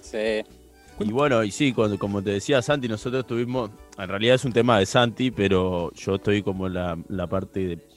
Sí. 0.02 1.06
Y 1.06 1.12
bueno, 1.12 1.44
y 1.44 1.52
sí, 1.52 1.72
cuando- 1.72 2.00
como 2.00 2.24
te 2.24 2.32
decía 2.32 2.62
Santi, 2.64 2.88
nosotros 2.88 3.28
tuvimos, 3.28 3.70
en 3.98 4.10
realidad 4.10 4.36
es 4.36 4.46
un 4.46 4.54
tema 4.54 4.80
de 4.80 4.86
Santi, 4.86 5.32
pero 5.32 5.92
yo 5.94 6.16
estoy 6.16 6.44
como 6.44 6.68
en 6.68 6.74
la, 6.76 6.98
la 7.10 7.28
parte 7.28 7.68
de- 7.68 7.88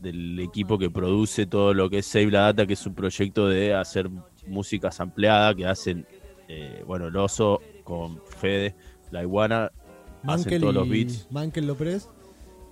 del 0.00 0.38
equipo 0.40 0.78
que 0.78 0.90
produce 0.90 1.46
todo 1.46 1.72
lo 1.74 1.88
que 1.88 1.98
es 1.98 2.06
Save 2.06 2.30
la 2.30 2.40
Data, 2.42 2.66
que 2.66 2.72
es 2.72 2.86
un 2.86 2.94
proyecto 2.94 3.48
de 3.48 3.72
hacer 3.74 4.10
música 4.48 4.90
sampleada 4.90 5.54
que 5.54 5.64
hacen, 5.66 6.06
eh, 6.48 6.82
bueno, 6.86 7.06
el 7.06 7.16
oso 7.16 7.60
con 7.84 8.20
Fede, 8.26 8.74
la 9.12 9.22
iguana, 9.22 9.70
Mankel 10.24 10.60
todos 10.60 10.74
y, 10.74 10.76
los 10.78 10.88
beats. 10.88 11.26
Mankel 11.30 11.66
López 11.68 12.08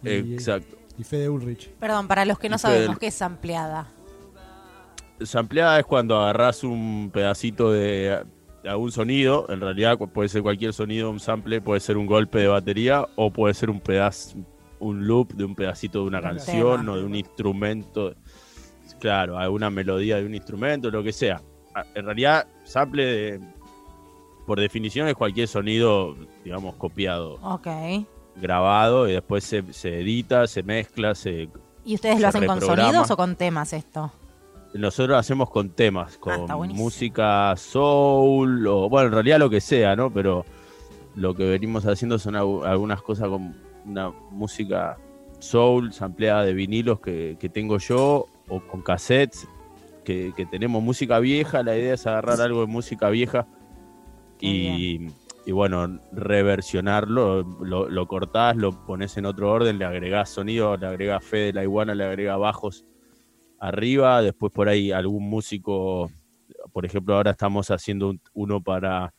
y, 0.02 0.08
Exacto. 0.34 0.76
y 0.98 1.04
Fede 1.04 1.28
Ulrich. 1.28 1.68
Perdón, 1.78 2.08
para 2.08 2.24
los 2.24 2.38
que 2.38 2.48
no 2.48 2.56
Y 2.56 2.58
Fede- 2.58 2.72
sabemos 2.74 2.98
qué 2.98 3.06
es 3.08 3.22
ampliada. 3.22 3.86
Sampleada 5.22 5.78
es 5.78 5.84
cuando 5.86 6.16
agarras 6.18 6.64
un 6.64 7.10
pedacito 7.12 7.70
de, 7.70 8.24
de 8.62 8.68
algún 8.68 8.92
sonido, 8.92 9.46
en 9.48 9.60
realidad 9.60 9.96
puede 9.98 10.28
ser 10.28 10.42
cualquier 10.42 10.72
sonido, 10.72 11.10
un 11.10 11.20
sample, 11.20 11.60
puede 11.60 11.80
ser 11.80 11.96
un 11.96 12.06
golpe 12.06 12.38
de 12.40 12.48
batería 12.48 13.06
o 13.16 13.30
puede 13.30 13.54
ser 13.54 13.70
un 13.70 13.80
pedazo, 13.80 14.36
un 14.80 15.06
loop 15.06 15.32
de 15.32 15.44
un 15.44 15.54
pedacito 15.54 16.00
de 16.02 16.06
una 16.08 16.18
Un 16.18 16.24
canción 16.24 16.88
o 16.88 16.96
de 16.96 17.04
un 17.04 17.14
instrumento, 17.14 18.14
claro, 18.98 19.38
alguna 19.38 19.70
melodía 19.70 20.16
de 20.16 20.26
un 20.26 20.34
instrumento, 20.34 20.90
lo 20.90 21.02
que 21.02 21.12
sea. 21.12 21.40
Ah, 21.74 21.84
En 21.94 22.04
realidad, 22.04 22.46
sample 22.64 23.04
de- 23.04 23.40
por 24.46 24.58
definición 24.60 25.06
es 25.08 25.14
cualquier 25.14 25.46
sonido, 25.48 26.16
digamos, 26.44 26.74
copiado, 26.74 27.34
Ok. 27.42 27.68
grabado 28.36 29.08
y 29.08 29.12
después 29.12 29.44
se, 29.44 29.72
se 29.72 30.00
edita, 30.00 30.46
se 30.46 30.62
mezcla, 30.62 31.14
se 31.14 31.48
¿Y 31.84 31.94
ustedes 31.94 32.16
lo 32.16 32.20
Se 32.22 32.26
hacen 32.26 32.46
con 32.46 32.60
sonidos 32.60 33.10
o 33.10 33.16
con 33.16 33.36
temas 33.36 33.72
esto? 33.72 34.12
Nosotros 34.74 35.18
hacemos 35.18 35.50
con 35.50 35.70
temas, 35.70 36.18
Ah, 36.26 36.46
con 36.46 36.68
música 36.68 37.54
soul, 37.56 38.66
o 38.66 38.88
bueno, 38.88 39.08
en 39.08 39.14
realidad 39.14 39.38
lo 39.38 39.50
que 39.50 39.60
sea, 39.60 39.96
¿no? 39.96 40.12
Pero 40.12 40.44
lo 41.16 41.34
que 41.34 41.48
venimos 41.48 41.86
haciendo 41.86 42.18
son 42.18 42.36
algunas 42.36 43.02
cosas 43.02 43.28
con 43.28 43.56
una 43.84 44.10
música 44.30 44.96
soul, 45.40 45.92
sampleada 45.92 46.44
de 46.44 46.54
vinilos 46.54 47.00
que, 47.00 47.36
que 47.40 47.48
tengo 47.48 47.78
yo, 47.78 48.26
o 48.48 48.60
con 48.60 48.82
cassettes, 48.82 49.48
que, 50.04 50.32
que 50.36 50.46
tenemos 50.46 50.82
música 50.82 51.18
vieja. 51.18 51.62
La 51.62 51.76
idea 51.76 51.94
es 51.94 52.06
agarrar 52.06 52.40
algo 52.40 52.60
de 52.60 52.66
música 52.66 53.10
vieja 53.10 53.46
y 55.46 55.52
bueno, 55.52 55.98
reversionarlo, 56.12 57.42
lo, 57.42 57.88
lo 57.88 58.06
cortás, 58.06 58.56
lo 58.56 58.84
pones 58.86 59.16
en 59.16 59.26
otro 59.26 59.50
orden, 59.50 59.78
le 59.78 59.84
agregás 59.84 60.28
sonido, 60.28 60.76
le 60.76 60.86
agregás 60.86 61.24
fe 61.24 61.38
de 61.38 61.52
la 61.52 61.62
iguana, 61.62 61.94
le 61.94 62.04
agregás 62.04 62.38
bajos 62.38 62.84
arriba, 63.60 64.22
después 64.22 64.52
por 64.52 64.68
ahí 64.68 64.90
algún 64.90 65.28
músico, 65.28 66.10
por 66.72 66.84
ejemplo, 66.86 67.14
ahora 67.14 67.30
estamos 67.32 67.70
haciendo 67.70 68.08
un- 68.10 68.20
uno 68.34 68.60
para, 68.60 69.12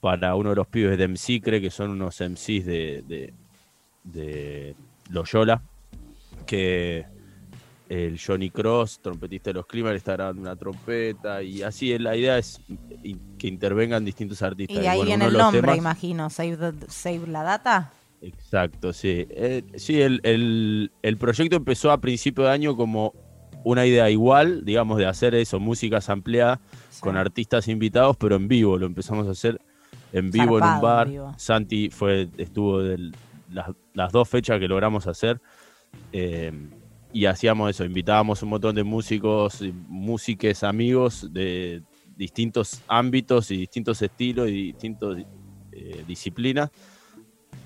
para 0.00 0.34
uno 0.34 0.50
de 0.50 0.56
los 0.56 0.66
pibes 0.66 0.98
de 0.98 1.04
MCCRE, 1.08 1.60
que 1.60 1.70
son 1.70 1.90
unos 1.90 2.20
MCs 2.20 2.66
de, 2.66 3.04
de, 3.06 3.32
de 4.04 4.74
Loyola, 5.10 5.62
que 6.44 7.06
el 7.88 8.18
Johnny 8.20 8.50
Cross, 8.50 8.98
trompetista 9.00 9.50
de 9.50 9.54
los 9.54 9.66
Climas, 9.66 9.94
está 9.94 10.12
grabando 10.14 10.42
una 10.42 10.56
trompeta 10.56 11.40
y 11.42 11.62
así 11.62 11.96
la 11.98 12.16
idea 12.16 12.36
es 12.38 12.60
que 13.38 13.46
intervengan 13.46 14.04
distintos 14.04 14.42
artistas. 14.42 14.82
Y 14.82 14.86
ahí 14.88 14.96
bueno, 14.98 15.06
viene 15.10 15.26
el 15.26 15.32
nombre, 15.34 15.60
temas- 15.62 15.78
imagino. 15.78 16.28
Save, 16.30 16.56
the- 16.56 16.86
save 16.90 17.28
la 17.28 17.44
data. 17.44 17.92
Exacto, 18.20 18.92
sí. 18.92 19.26
Eh, 19.30 19.62
sí, 19.76 20.00
el, 20.02 20.20
el- 20.24 20.90
el 21.02 21.16
proyecto 21.16 21.54
empezó 21.56 21.92
a 21.92 22.00
principio 22.00 22.42
de 22.44 22.50
año 22.50 22.76
como 22.76 23.12
una 23.68 23.84
idea 23.84 24.08
igual, 24.10 24.64
digamos, 24.64 24.96
de 24.96 25.06
hacer 25.06 25.34
eso, 25.34 25.58
música 25.58 25.98
ampliada 26.06 26.60
Sí. 26.90 27.00
con 27.00 27.16
artistas 27.16 27.66
invitados, 27.66 28.16
pero 28.16 28.36
en 28.36 28.46
vivo. 28.46 28.78
Lo 28.78 28.86
empezamos 28.86 29.26
a 29.26 29.32
hacer 29.32 29.60
en 30.12 30.30
vivo 30.30 30.58
en 30.58 30.64
un 30.64 30.80
bar. 30.80 31.08
vivo. 31.08 31.34
Santi 31.36 31.90
fue, 31.90 32.28
estuvo 32.38 32.80
del- 32.80 33.12
las, 33.50 33.70
las 33.92 34.12
dos 34.12 34.28
fechas 34.28 34.60
que 34.60 34.68
logramos 34.68 35.06
hacer. 35.08 35.40
eh, 36.12 36.52
y 37.12 37.24
hacíamos 37.24 37.70
eso, 37.70 37.84
invitábamos 37.84 38.42
un 38.42 38.50
montón 38.50 38.74
de 38.74 38.84
músicos, 38.84 39.62
músiques, 39.88 40.62
amigos 40.62 41.32
de 41.32 41.82
distintos 42.16 42.82
ámbitos 42.86 43.50
y 43.50 43.56
distintos 43.56 44.00
estilos 44.02 44.48
y 44.48 44.72
distintas 44.72 45.16
disciplinas 46.06 46.70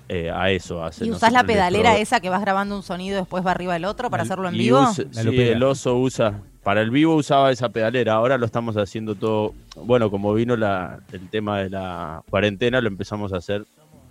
eh, 0.09 0.29
a 0.29 0.49
eso. 0.51 0.83
a 0.83 0.87
hacer- 0.87 1.07
¿Y 1.07 1.11
usás 1.11 1.31
la 1.31 1.43
pedalera 1.43 1.97
esa 1.97 2.19
que 2.19 2.29
vas 2.29 2.41
grabando 2.41 2.75
un 2.75 2.83
sonido 2.83 3.17
y 3.17 3.19
después 3.21 3.45
va 3.45 3.51
arriba 3.51 3.75
el 3.75 3.85
otro 3.85 4.09
para 4.09 4.23
hacerlo 4.23 4.47
en 4.49 4.57
vivo? 4.57 4.81
usa- 4.81 5.05
sí, 5.11 5.39
el 5.41 5.63
oso 5.63 5.97
usa. 5.97 6.41
Para 6.63 6.81
el 6.81 6.91
vivo 6.91 7.15
usaba 7.15 7.49
esa 7.51 7.69
pedalera. 7.69 8.13
Ahora 8.13 8.37
lo 8.37 8.45
estamos 8.45 8.77
haciendo 8.77 9.15
todo. 9.15 9.53
Bueno, 9.75 10.11
como 10.11 10.31
vino 10.33 10.55
la, 10.55 10.99
el 11.11 11.27
tema 11.29 11.59
de 11.59 11.69
la 11.71 12.21
cuarentena, 12.29 12.79
lo 12.81 12.87
empezamos 12.87 13.33
a 13.33 13.37
hacer, 13.37 13.65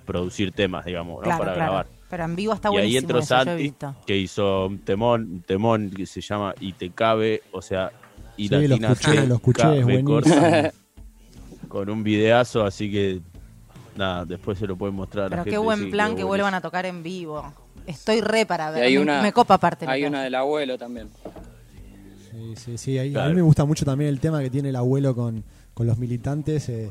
producir 0.04 0.50
temas, 0.50 0.84
digamos, 0.84 1.16
¿no? 1.18 1.22
claro, 1.22 1.38
para 1.38 1.54
claro. 1.54 1.70
grabar. 1.72 1.86
Pero 2.08 2.24
en 2.24 2.34
vivo 2.34 2.52
está 2.54 2.68
y 2.68 2.70
ahí 2.70 2.74
buenísimo. 2.78 3.00
entró 3.02 3.22
Santi, 3.22 3.74
que 4.04 4.16
hizo 4.16 4.66
un 4.66 4.78
temón, 4.80 5.22
un 5.30 5.42
temón 5.42 5.90
que 5.90 6.06
se 6.06 6.20
llama 6.20 6.52
Y 6.58 6.72
te 6.72 6.90
cabe, 6.90 7.40
o 7.52 7.62
sea, 7.62 7.92
y 8.36 8.48
Sí, 8.48 8.54
lo 8.54 8.60
latina 8.62 8.92
escuché, 8.92 9.26
lo 9.28 9.34
escuché, 9.36 9.62
cabe 9.62 9.78
es 9.78 9.84
buenísimo. 9.84 10.40
corta, 10.40 10.72
con 11.68 11.88
un 11.88 12.02
videazo, 12.02 12.64
así 12.64 12.90
que 12.90 13.20
nada, 14.00 14.24
después 14.24 14.58
se 14.58 14.66
lo 14.66 14.76
pueden 14.76 14.96
mostrar 14.96 15.26
a 15.26 15.28
la 15.28 15.30
Pero 15.30 15.42
gente. 15.44 15.50
qué 15.52 15.58
buen 15.58 15.78
sí, 15.78 15.86
plan 15.90 16.16
que 16.16 16.24
vuelvan 16.24 16.54
a 16.54 16.60
tocar 16.60 16.86
en 16.86 17.02
vivo. 17.04 17.52
Estoy 17.86 18.20
re 18.20 18.44
para 18.46 18.70
ver. 18.72 18.82
hay 18.82 18.96
me, 18.96 19.02
una- 19.02 19.22
me 19.22 19.32
copa 19.32 19.54
aparte. 19.54 19.86
Hay 19.88 20.04
una 20.04 20.22
del 20.22 20.34
abuelo 20.34 20.76
también. 20.76 21.08
Sí, 22.30 22.54
sí, 22.56 22.78
sí. 22.78 22.98
ahí- 22.98 23.14
A 23.16 23.26
mí 23.28 23.34
me 23.34 23.42
gusta 23.42 23.64
mucho 23.64 23.84
también 23.84 24.08
el 24.10 24.20
tema 24.20 24.40
que 24.40 24.50
tiene 24.50 24.68
el 24.70 24.76
abuelo 24.76 25.14
con, 25.14 25.44
con 25.74 25.86
los 25.86 25.98
militantes. 25.98 26.68
eh, 26.68 26.90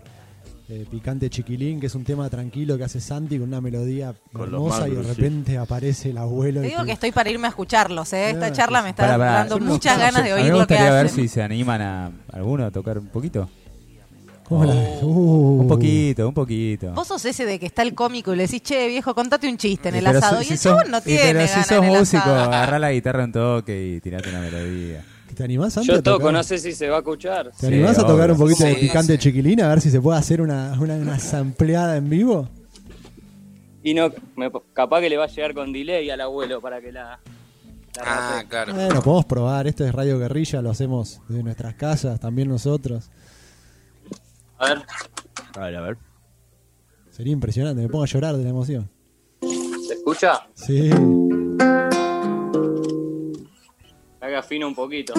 eh, 0.72 0.86
Picante 0.88 1.32
Chiquilín, 1.32 1.80
que 1.80 1.88
es 1.88 1.96
un 1.96 2.04
tema 2.04 2.30
tranquilo 2.30 2.78
que 2.78 2.84
hace 2.84 3.00
Santi 3.02 3.40
con 3.40 3.48
una 3.48 3.60
melodía 3.60 4.14
Con 4.32 4.52
los 4.52 4.62
hermosa 4.72 4.88
y 4.88 4.92
de 4.94 5.02
sí. 5.04 5.10
repente 5.10 5.58
aparece 5.58 6.12
el 6.12 6.20
abuelo. 6.20 6.62
Te 6.62 6.68
digo 6.68 6.86
que 6.86 6.92
estoy 6.92 7.12
para 7.12 7.28
irme 7.32 7.48
a 7.48 7.50
escucharlos, 7.50 8.14
¿eh? 8.14 8.30
Esta 8.30 8.46
Ah, 8.48 8.52
charla 8.52 8.84
me 8.84 8.90
está 8.90 9.18
dando 9.18 9.60
muchas 9.60 9.98
ganas 9.98 10.24
de 10.24 10.32
A 10.32 10.36
mí 10.36 10.42
oír 10.44 10.52
me 10.54 10.60
lo 10.60 10.68
que 10.68 10.76
gustaría 10.76 10.94
ver 10.94 11.10
si 11.10 11.28
se 11.28 11.42
animan 11.42 11.82
a 11.82 12.12
alguno 12.32 12.66
a 12.68 12.70
tocar 12.72 13.00
un 13.00 13.08
poquito. 13.08 13.50
¿Cómo 14.50 14.66
la- 14.66 14.74
Oh. 15.02 15.06
Uh. 15.06 15.62
Un 15.62 15.68
poquito, 15.68 16.28
un 16.28 16.34
poquito. 16.34 16.92
Vos 16.94 17.08
sos 17.08 17.24
ese 17.26 17.46
de 17.46 17.60
que 17.60 17.68
está 17.68 17.84
el 17.84 17.94
cómico 17.94 18.34
y 18.34 18.38
le 18.38 18.44
decís, 18.44 18.62
che, 18.64 18.88
viejo, 18.88 19.14
contate 19.16 19.48
un 19.48 19.58
chiste 19.58 19.90
en 19.90 19.96
el 19.96 20.04
pero 20.06 20.18
asado. 20.20 20.38
si- 20.42 20.44
y 20.44 20.48
si 20.48 20.54
el 20.54 20.60
sos- 20.60 20.72
chabón 20.78 20.92
no 20.92 21.02
tiene 21.02 21.22
pero 21.22 21.42
si 21.42 21.48
ganas 21.54 21.68
sos 21.68 21.78
en 21.78 21.84
el 21.84 22.00
músico, 22.00 22.24
asado. 22.24 22.44
agarrá 22.44 22.80
la 22.80 22.92
guitarra 22.92 23.24
un 23.26 23.32
toque 23.32 23.88
y 23.96 24.02
tirate 24.02 24.30
una 24.30 24.42
melodía. 24.42 25.06
¿Te 25.36 25.44
animás, 25.44 25.74
Santi? 25.74 25.88
Yo 25.88 25.94
a 25.94 25.98
tocar? 26.02 26.18
toco, 26.20 26.32
no 26.34 26.44
sé 26.44 26.58
si 26.58 26.74
se 26.74 26.90
va 26.90 26.96
a 26.98 27.00
escuchar. 27.00 27.52
¿Te 27.52 27.68
Sí, 27.68 27.68
animás 27.68 27.98
a 28.00 28.02
tocar 28.02 28.30
obvio. 28.32 28.34
un 28.34 28.40
poquito 28.40 28.64
de 28.66 28.76
Picante 28.76 29.14
sí. 29.14 29.20
Chiquilín? 29.20 29.62
A 29.62 29.70
ver 29.70 29.80
si 29.80 29.90
se 29.90 30.02
puede 30.02 30.18
hacer 30.20 30.42
una, 30.42 30.76
una, 30.82 30.96
una 30.96 31.18
sampleada 31.20 31.96
en 31.96 32.10
vivo. 32.10 32.50
Y 33.84 33.94
no, 33.94 34.10
me- 34.36 34.52
capaz 34.74 35.00
que 35.00 35.10
le 35.10 35.16
va 35.18 35.26
a 35.26 35.28
llegar 35.28 35.54
con 35.54 35.72
delay 35.72 36.10
al 36.10 36.20
abuelo 36.22 36.60
para 36.60 36.82
que 36.82 36.92
la. 36.92 37.20
la 37.96 38.04
Ah, 38.04 38.44
claro. 38.50 38.74
Bueno, 38.74 39.02
podemos 39.02 39.26
probar. 39.26 39.68
Esto 39.68 39.86
es 39.86 39.94
Radio 39.94 40.20
Guerrilla, 40.20 40.62
lo 40.62 40.72
hacemos 40.72 41.22
desde 41.30 41.44
nuestras 41.44 41.76
casas, 41.76 42.20
también 42.20 42.50
nosotros. 42.50 43.10
A 44.60 44.66
ver, 44.66 44.84
A 45.56 45.60
ver, 45.66 45.76
a 45.76 45.82
ver. 45.82 45.98
Sería 47.10 47.34
impresionante, 47.34 47.82
me 47.82 47.88
pongo 47.90 48.04
a 48.04 48.08
llorar 48.08 48.36
de 48.38 48.44
la 48.44 48.50
emoción. 48.50 48.90
¿se 49.42 49.94
escucha? 49.94 50.34
Sí. 50.54 50.90
Haga 54.22 54.44
fino 54.44 54.68
un 54.68 54.76
poquito. 54.76 55.14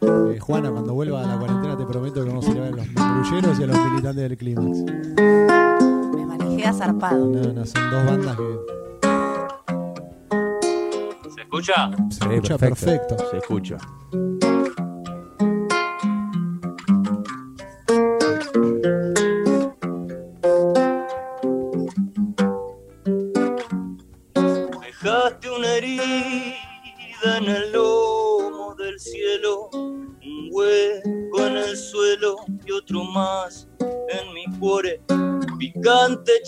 Eh, 0.00 0.38
Juana, 0.40 0.70
cuando 0.70 0.94
vuelva 0.94 1.22
a 1.22 1.26
la 1.26 1.38
cuarentena 1.38 1.76
te 1.76 1.84
prometo 1.86 2.22
que 2.24 2.28
vamos 2.28 2.46
a 2.46 2.50
ir 2.50 2.58
a 2.58 2.60
ver 2.62 2.72
a 2.72 2.76
los 2.76 2.88
patrulleros 2.88 3.60
y 3.60 3.62
a 3.62 3.66
los 3.66 3.76
militantes 3.90 4.22
del 4.28 4.36
Clímax. 4.36 4.78
Me 6.16 6.26
manejé 6.26 6.72
zarpado. 6.72 7.26
No, 7.26 7.52
no, 7.52 7.64
son 7.66 7.90
dos 7.90 8.04
bandas 8.06 8.36
que 8.36 8.58
¿Se 11.34 11.40
escucha? 11.42 11.90
se 12.10 12.18
Sí, 12.18 12.26
escucha 12.34 12.58
perfecto. 12.58 13.16
perfecto. 13.16 13.30
Se 13.30 13.36
escucha. 13.38 13.76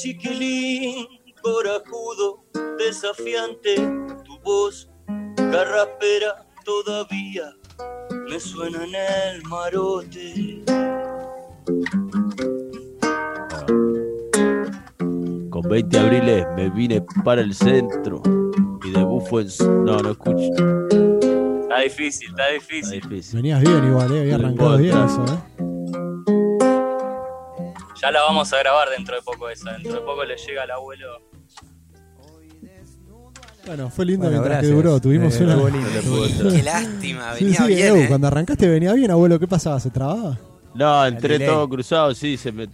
Chiquilín, 0.04 1.06
corajudo, 1.42 2.44
desafiante, 2.76 3.74
tu 4.26 4.38
voz 4.44 4.90
carraspera 5.36 6.46
todavía 6.62 7.50
me 8.28 8.38
suena 8.38 8.84
en 8.84 8.94
el 9.34 9.42
marote. 9.44 10.62
Con 15.48 15.62
20 15.62 15.98
abriles 15.98 16.46
me 16.54 16.68
vine 16.68 17.02
para 17.24 17.40
el 17.40 17.54
centro 17.54 18.20
y 18.84 18.90
de 18.90 19.02
bufo 19.04 19.40
en... 19.40 19.48
No, 19.86 20.00
no 20.00 20.10
escucho. 20.10 20.50
Está 21.62 21.80
difícil, 21.80 22.28
está 22.28 22.42
Está 22.50 22.52
difícil. 22.52 23.00
difícil. 23.00 23.36
Venías 23.36 23.60
bien 23.62 23.84
igual, 23.86 24.12
eh, 24.12 24.20
había 24.20 24.34
arrancado 24.34 24.76
bien 24.76 24.98
eso, 24.98 25.24
eh. 25.24 25.53
Ya 28.04 28.10
la 28.10 28.20
vamos 28.20 28.52
a 28.52 28.58
grabar 28.58 28.90
dentro 28.90 29.16
de 29.16 29.22
poco 29.22 29.48
esa. 29.48 29.72
Dentro 29.72 29.94
de 29.94 30.00
poco 30.00 30.24
le 30.24 30.36
llega 30.36 30.64
al 30.64 30.70
abuelo. 30.72 31.06
Bueno, 33.66 33.88
fue 33.88 34.04
lindo 34.04 34.26
Bueno, 34.26 34.42
mientras 34.42 34.60
gracias. 34.62 34.70
que 34.70 34.76
duró. 34.76 35.00
Tuvimos 35.00 35.40
Eh, 35.40 35.44
una. 35.44 35.54
entrar. 35.54 36.52
Qué 36.52 36.62
lástima, 36.62 37.34
Sí, 37.34 37.44
venía 37.44 37.58
sí, 37.60 37.66
bien, 37.66 37.86
Edu, 37.86 37.96
¿eh? 37.96 38.08
cuando 38.08 38.26
arrancaste 38.26 38.68
venía 38.68 38.92
bien, 38.92 39.10
abuelo. 39.10 39.38
¿Qué 39.40 39.48
pasaba? 39.48 39.80
¿Se 39.80 39.88
trababa? 39.90 40.38
No, 40.74 41.06
entré 41.06 41.38
todo 41.40 41.66
cruzado, 41.66 42.14
sí, 42.14 42.36
se 42.36 42.52
me... 42.52 42.68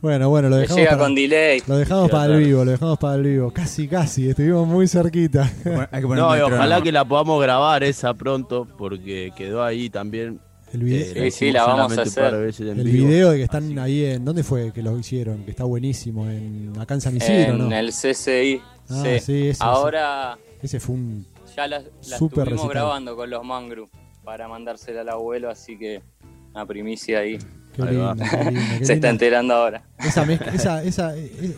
Bueno, 0.00 0.28
bueno, 0.28 0.48
lo 0.48 0.56
dejamos 0.56 0.76
llega 0.78 0.90
para, 0.92 1.02
con 1.02 1.14
delay. 1.16 1.62
lo 1.66 1.76
dejamos 1.78 2.04
Sí, 2.04 2.12
para 2.12 2.34
el 2.34 2.44
vivo, 2.44 2.64
lo 2.64 2.70
dejamos 2.70 2.98
para 2.98 3.14
el 3.16 3.22
vivo. 3.24 3.50
Casi, 3.50 3.88
casi, 3.88 4.28
estuvimos 4.28 4.68
muy 4.68 4.86
cerquita. 4.86 5.50
Hay 5.90 6.02
que 6.02 6.06
poner 6.06 6.22
No, 6.22 6.36
y 6.36 6.40
ojalá 6.40 6.80
que 6.82 6.92
la 6.92 7.04
podamos 7.04 7.42
grabar 7.42 7.82
esa 7.82 8.14
pronto, 8.14 8.68
porque 8.78 9.32
quedó 9.36 9.64
ahí 9.64 9.90
también. 9.90 10.38
El 10.72 10.82
video, 10.82 11.24
eh, 11.24 11.30
Sí, 11.30 11.52
la 11.52 11.64
vamos 11.64 11.96
a 11.96 12.02
hacer. 12.02 12.34
en 12.34 12.78
el 12.80 12.84
vivo. 12.84 13.06
video 13.08 13.30
de 13.30 13.36
que 13.38 13.42
están 13.44 13.64
Así 13.64 13.78
ahí 13.78 14.04
en. 14.04 14.24
¿Dónde 14.24 14.42
fue 14.42 14.72
que 14.72 14.82
lo 14.82 14.98
hicieron? 14.98 15.44
Que 15.44 15.50
está 15.52 15.64
buenísimo. 15.64 16.28
En, 16.28 16.72
acá 16.78 16.94
en 16.94 17.00
San 17.00 17.16
Isidro, 17.16 17.52
En 17.54 17.58
¿no? 17.70 17.74
el 17.76 17.90
CCI. 17.92 18.60
Ah, 18.88 19.02
sí. 19.04 19.20
sí, 19.20 19.48
ese, 19.48 19.64
Ahora 19.64 20.36
Ese 20.62 20.80
fue 20.80 20.94
un. 20.96 21.26
ya 21.56 21.66
la, 21.68 21.78
estuvimos 22.00 22.48
recital. 22.48 22.68
grabando 22.70 23.16
con 23.16 23.30
los 23.30 23.44
Mangru 23.44 23.88
para 24.24 24.48
mandársela 24.48 25.02
al 25.02 25.08
abuelo, 25.08 25.50
así 25.50 25.78
que 25.78 26.02
una 26.52 26.66
primicia 26.66 27.20
ahí. 27.20 27.38
Qué 27.74 27.82
Ahí 27.82 27.88
lindo, 27.90 28.04
va. 28.06 28.14
qué 28.16 28.44
lindo, 28.50 28.60
qué 28.78 28.84
Se 28.84 28.92
está 28.94 29.08
enterando 29.10 29.54
ahora. 29.54 29.84
Esa 29.98 30.24
mezcla- 30.24 30.52
esa, 30.54 30.82
esa, 30.82 31.16
e- 31.16 31.26
e- 31.26 31.54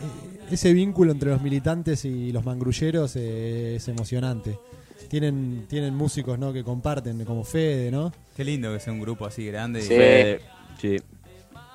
ese 0.51 0.73
vínculo 0.73 1.11
entre 1.11 1.29
los 1.31 1.41
militantes 1.41 2.05
y 2.05 2.31
los 2.31 2.45
mangrulleros 2.45 3.15
eh, 3.15 3.75
es 3.77 3.87
emocionante. 3.87 4.59
Tienen, 5.07 5.65
tienen 5.67 5.95
músicos 5.95 6.37
¿no? 6.37 6.51
que 6.53 6.63
comparten, 6.63 7.23
como 7.25 7.43
Fede, 7.43 7.89
¿no? 7.91 8.11
Qué 8.35 8.43
lindo 8.43 8.71
que 8.73 8.79
sea 8.79 8.93
un 8.93 8.99
grupo 8.99 9.25
así 9.25 9.45
grande. 9.45 9.79
y- 9.79 9.83
Sí. 9.83 9.89
Fede, 9.89 10.41
sí. 10.79 10.97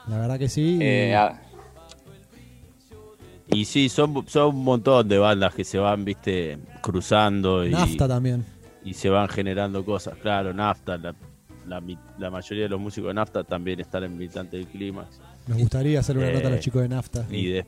La 0.09 0.19
verdad 0.19 0.39
que 0.39 0.49
sí. 0.49 0.79
Eh, 0.81 1.09
y- 1.11 1.15
a- 1.15 1.41
Y 3.49 3.65
sí, 3.67 3.89
son, 3.89 4.27
son 4.27 4.57
un 4.57 4.65
montón 4.65 5.07
de 5.09 5.19
bandas 5.19 5.55
que 5.55 5.65
se 5.65 5.79
van, 5.79 6.05
viste, 6.05 6.59
cruzando 6.81 7.65
y, 7.67 7.71
Nafta 7.71 8.09
también. 8.09 8.45
y 8.85 8.95
se 8.95 9.09
van 9.11 9.29
generando 9.29 9.85
cosas. 9.85 10.17
Claro, 10.21 10.53
Nafta, 10.55 10.97
la, 10.97 11.15
la, 12.19 12.31
mayoría 12.31 12.65
de 12.65 12.69
los 12.71 12.81
músicos 12.81 13.09
de 13.09 13.15
Nafta 13.15 13.45
también 13.45 13.81
están 13.81 14.05
en 14.05 14.17
Militante 14.17 14.57
del 14.57 14.67
Clímax. 14.67 15.21
Nos 15.47 15.59
gustaría 15.59 16.01
hacer 16.01 16.17
una 16.17 16.31
Eh, 16.31 16.35
nota 16.35 16.49
a 16.49 16.51
los 16.53 16.61
chicos 16.61 16.83
de 16.83 16.89
Nafta. 16.89 17.27
Y 17.31 17.47
de, 17.51 17.67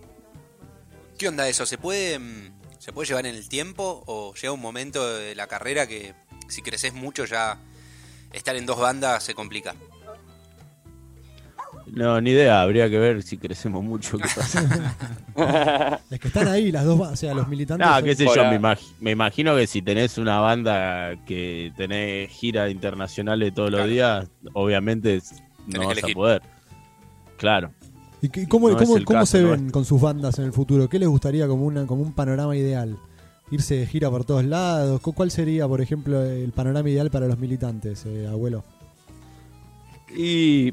¿Qué 1.19 1.29
onda 1.29 1.47
eso? 1.49 1.65
¿Se 1.67 1.77
puede, 1.79 2.19
mm, 2.19 2.56
¿Se 2.87 2.93
puede 2.93 3.09
llevar 3.09 3.27
en 3.27 3.35
el 3.35 3.49
tiempo 3.49 4.05
o 4.07 4.33
llega 4.37 4.53
un 4.53 4.61
momento 4.61 5.05
de 5.17 5.35
la 5.35 5.49
carrera 5.49 5.89
que 5.89 6.15
si 6.47 6.63
creces 6.63 6.95
mucho 6.95 7.25
ya 7.25 7.59
estar 8.33 8.55
en 8.55 8.65
dos 8.65 8.79
bandas 8.79 9.25
se 9.25 9.35
complica? 9.35 9.75
no, 11.87 12.21
ni 12.21 12.31
idea, 12.31 12.63
habría 12.63 12.89
que 12.89 12.97
ver 12.97 13.25
si 13.25 13.39
crecemos 13.39 13.83
mucho. 13.83 14.19
¿Qué 14.19 14.29
pasa? 14.37 16.01
Es 16.11 16.21
que 16.21 16.29
están 16.29 16.47
ahí 16.47 16.71
las 16.71 16.85
dos, 16.85 17.01
o 17.01 17.17
sea, 17.17 17.35
los 17.35 17.49
militantes. 17.49 17.85
No, 17.85 18.01
qué 18.05 18.15
sé 18.15 18.25
yo, 18.25 18.45
me, 18.45 18.61
imag- 18.61 18.93
me 19.01 19.11
imagino 19.11 19.57
que 19.57 19.67
si 19.67 19.83
tenés 19.83 20.17
una 20.17 20.39
banda 20.39 21.17
que 21.27 21.73
tenés 21.77 22.31
giras 22.31 22.71
internacionales 22.71 23.53
todos 23.53 23.73
los 23.73 23.89
días, 23.89 24.29
obviamente 24.53 25.21
no 25.67 25.89
vas 25.89 26.05
a 26.05 26.07
poder. 26.15 26.43
Claro. 27.37 27.73
¿Y 28.23 28.29
qué- 28.31 28.49
cómo, 28.49 28.69
No 28.71 28.77
cómo- 28.77 28.97
cómo 29.05 29.27
se 29.27 29.39
ven 29.39 29.49
nuestro. 29.49 29.73
con 29.73 29.85
sus 29.85 30.01
bandas 30.01 30.39
en 30.39 30.47
el 30.47 30.53
futuro? 30.53 30.89
¿Qué 30.89 30.99
les 30.99 31.09
gustaría 31.09 31.47
como, 31.47 31.67
una, 31.67 31.87
como 31.87 32.03
un 32.03 32.13
panorama 32.15 32.57
ideal? 32.57 32.97
¿Irse 33.51 33.77
de 33.77 33.87
gira 33.87 34.11
por 34.11 34.25
todos 34.25 34.45
lados? 34.45 35.01
¿Cu- 35.01 35.13
¿Cuál 35.13 35.31
sería, 35.31 35.69
por 35.69 35.81
ejemplo, 35.81 36.23
el 36.23 36.51
panorama 36.53 36.89
ideal 36.91 37.11
para 37.11 37.27
los 37.29 37.39
militantes, 37.39 38.05
eh, 38.07 38.27
abuelo? 38.27 38.65
Y 40.17 40.73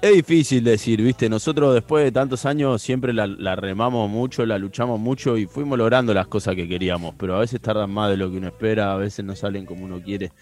es 0.00 0.12
difícil 0.14 0.64
decir, 0.64 1.00
¿viste? 1.00 1.28
Nosotros 1.28 1.72
después 1.74 2.04
de 2.04 2.12
tantos 2.12 2.44
años 2.44 2.82
siempre 2.82 3.12
la, 3.12 3.26
la 3.26 3.54
remamos 3.54 4.10
mucho, 4.10 4.44
la 4.44 4.58
luchamos 4.58 4.98
mucho 4.98 5.36
y 5.36 5.46
fuimos 5.46 5.78
logrando 5.78 6.12
las 6.12 6.26
cosas 6.26 6.56
que 6.56 6.68
queríamos, 6.68 7.14
pero 7.16 7.36
a 7.36 7.38
veces 7.40 7.60
tardan 7.60 7.90
más 7.90 8.10
de 8.10 8.16
lo 8.16 8.30
que 8.30 8.36
uno 8.38 8.48
espera, 8.48 8.92
a 8.92 8.96
veces 8.96 9.24
no 9.24 9.36
salen 9.36 9.64
como 9.64 9.84
uno 9.84 10.02
quiere. 10.02 10.32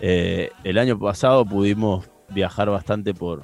Eh, 0.00 0.50
el 0.64 0.78
año 0.78 0.98
pasado 0.98 1.44
pudimos 1.44 2.08
viajar 2.30 2.70
bastante 2.70 3.12
por, 3.14 3.42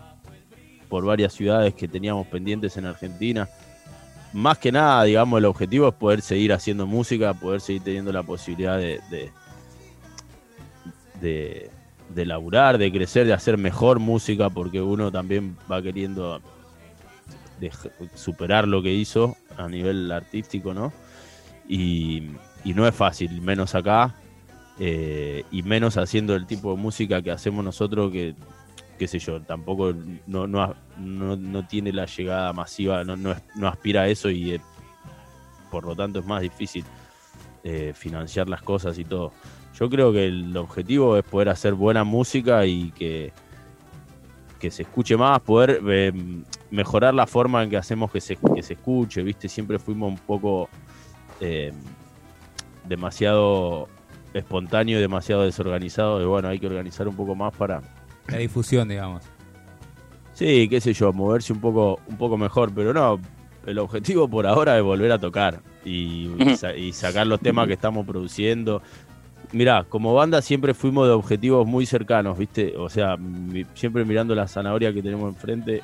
por 0.91 1.07
varias 1.07 1.33
ciudades 1.33 1.73
que 1.73 1.89
teníamos 1.89 2.27
pendientes 2.27 2.77
en 2.77 2.85
Argentina. 2.85 3.49
Más 4.35 4.59
que 4.59 4.71
nada, 4.71 5.05
digamos, 5.05 5.39
el 5.39 5.47
objetivo 5.47 5.89
es 5.89 5.95
poder 5.95 6.21
seguir 6.21 6.53
haciendo 6.53 6.87
música, 6.87 7.33
poder 7.33 7.61
seguir 7.61 7.83
teniendo 7.83 8.13
la 8.13 8.23
posibilidad 8.23 8.77
de, 8.77 9.01
de, 11.21 11.71
de, 12.15 12.27
laburar, 12.27 12.77
de 12.77 12.93
crecer, 12.93 13.27
de 13.27 13.33
hacer 13.33 13.57
mejor 13.57 13.99
música, 14.01 14.51
porque 14.51 14.83
uno 14.83 15.11
también 15.11 15.57
va 15.71 15.81
queriendo 15.81 16.43
superar 18.15 18.69
lo 18.69 18.83
que 18.83 18.93
hizo 18.93 19.37
a 19.57 19.69
nivel 19.69 20.11
artístico, 20.13 20.75
¿no? 20.75 20.93
Y, 21.69 22.31
y 22.65 22.75
no 22.75 22.87
es 22.87 22.95
fácil, 22.95 23.41
menos 23.41 23.75
acá, 23.75 24.15
eh, 24.79 25.45
y 25.51 25.63
menos 25.63 25.97
haciendo 25.97 26.35
el 26.35 26.47
tipo 26.47 26.75
de 26.75 26.81
música 26.81 27.23
que 27.23 27.31
hacemos 27.31 27.65
nosotros, 27.65 28.11
que, 28.11 28.35
qué 29.01 29.09
sé 29.09 29.19
yo, 29.19 29.41
tampoco 29.41 29.95
no, 30.27 30.47
no, 30.47 30.77
no, 30.99 31.67
tiene 31.67 31.91
la 31.91 32.05
llegada 32.05 32.53
masiva, 32.53 33.03
no, 33.03 33.17
no, 33.17 33.67
aspira 33.67 34.03
a 34.03 34.09
eso 34.09 34.29
y 34.29 34.57
eh, 34.57 34.61
por 35.71 35.87
lo 35.87 35.97
tanto 35.97 36.19
es 36.19 36.27
más 36.27 36.43
difícil 36.43 36.85
eh, 37.65 37.95
financiar 37.97 38.51
las 38.51 38.61
cosas 38.61 38.99
y 38.99 39.07
todo. 39.07 39.33
Yo 39.79 39.89
creo 39.89 40.13
que 40.13 40.27
el 40.27 40.55
objetivo 40.55 41.17
es 41.17 41.25
poder 41.25 41.49
hacer 41.49 41.73
buena 41.73 42.05
música 42.05 42.67
y 42.67 42.91
que, 42.91 43.33
que 44.59 44.71
se 44.71 44.83
escuche 44.83 45.17
más, 45.17 45.41
poder 45.41 45.81
eh, 45.89 46.13
mejorar 46.71 47.15
la 47.15 47.27
forma 47.27 47.63
en 47.63 47.71
que 47.71 47.79
hacemos 47.79 48.13
que 48.13 48.21
se, 48.21 48.37
que 48.55 48.63
se 48.63 48.75
escuche, 48.75 49.23
¿viste? 49.23 49.49
Siempre 49.49 49.79
fuimos 49.79 50.11
un 50.11 50.19
poco 50.19 50.69
eh, 51.41 51.73
demasiado 52.87 53.89
espontáneo 54.35 54.99
y 54.99 55.01
demasiado 55.01 55.45
desorganizado 55.45 56.21
y 56.21 56.27
bueno, 56.27 56.49
hay 56.49 56.59
que 56.59 56.67
organizar 56.67 57.09
un 57.09 57.17
poco 57.17 57.35
más 57.35 57.55
para, 57.55 57.81
La 58.29 58.39
difusión, 58.39 58.89
digamos. 58.89 59.23
Sí, 60.35 60.69
qué 60.69 60.81
sé 60.81 60.93
yo, 60.95 61.13
moverse 61.13 61.53
un 61.53 61.61
poco, 61.61 62.01
un 62.07 62.17
poco 62.17 62.37
mejor, 62.39 62.73
pero 62.75 62.95
no, 62.95 63.21
el 63.67 63.79
objetivo 63.79 64.29
por 64.29 64.47
ahora 64.47 64.77
es 64.79 64.83
volver 64.83 65.13
a 65.13 65.19
tocar 65.19 65.61
y, 65.85 66.31
y 66.39 66.57
sa- 66.57 66.75
y 66.75 66.93
sacar 66.93 67.27
los 67.27 67.41
temas 67.41 67.67
que 67.67 67.75
estamos 67.75 68.07
produciendo. 68.07 68.81
Mirá, 69.53 69.85
como 69.89 70.15
banda 70.15 70.41
siempre 70.43 70.73
fuimos 70.75 71.09
de 71.09 71.13
objetivos 71.13 71.67
muy 71.67 71.85
cercanos, 71.85 72.39
¿viste? 72.39 72.75
O 72.77 72.89
sea, 72.89 73.17
siempre 73.75 74.05
mirando 74.05 74.35
la 74.35 74.47
zanahoria 74.47 74.95
que 74.95 75.03
tenemos 75.03 75.29
enfrente 75.35 75.83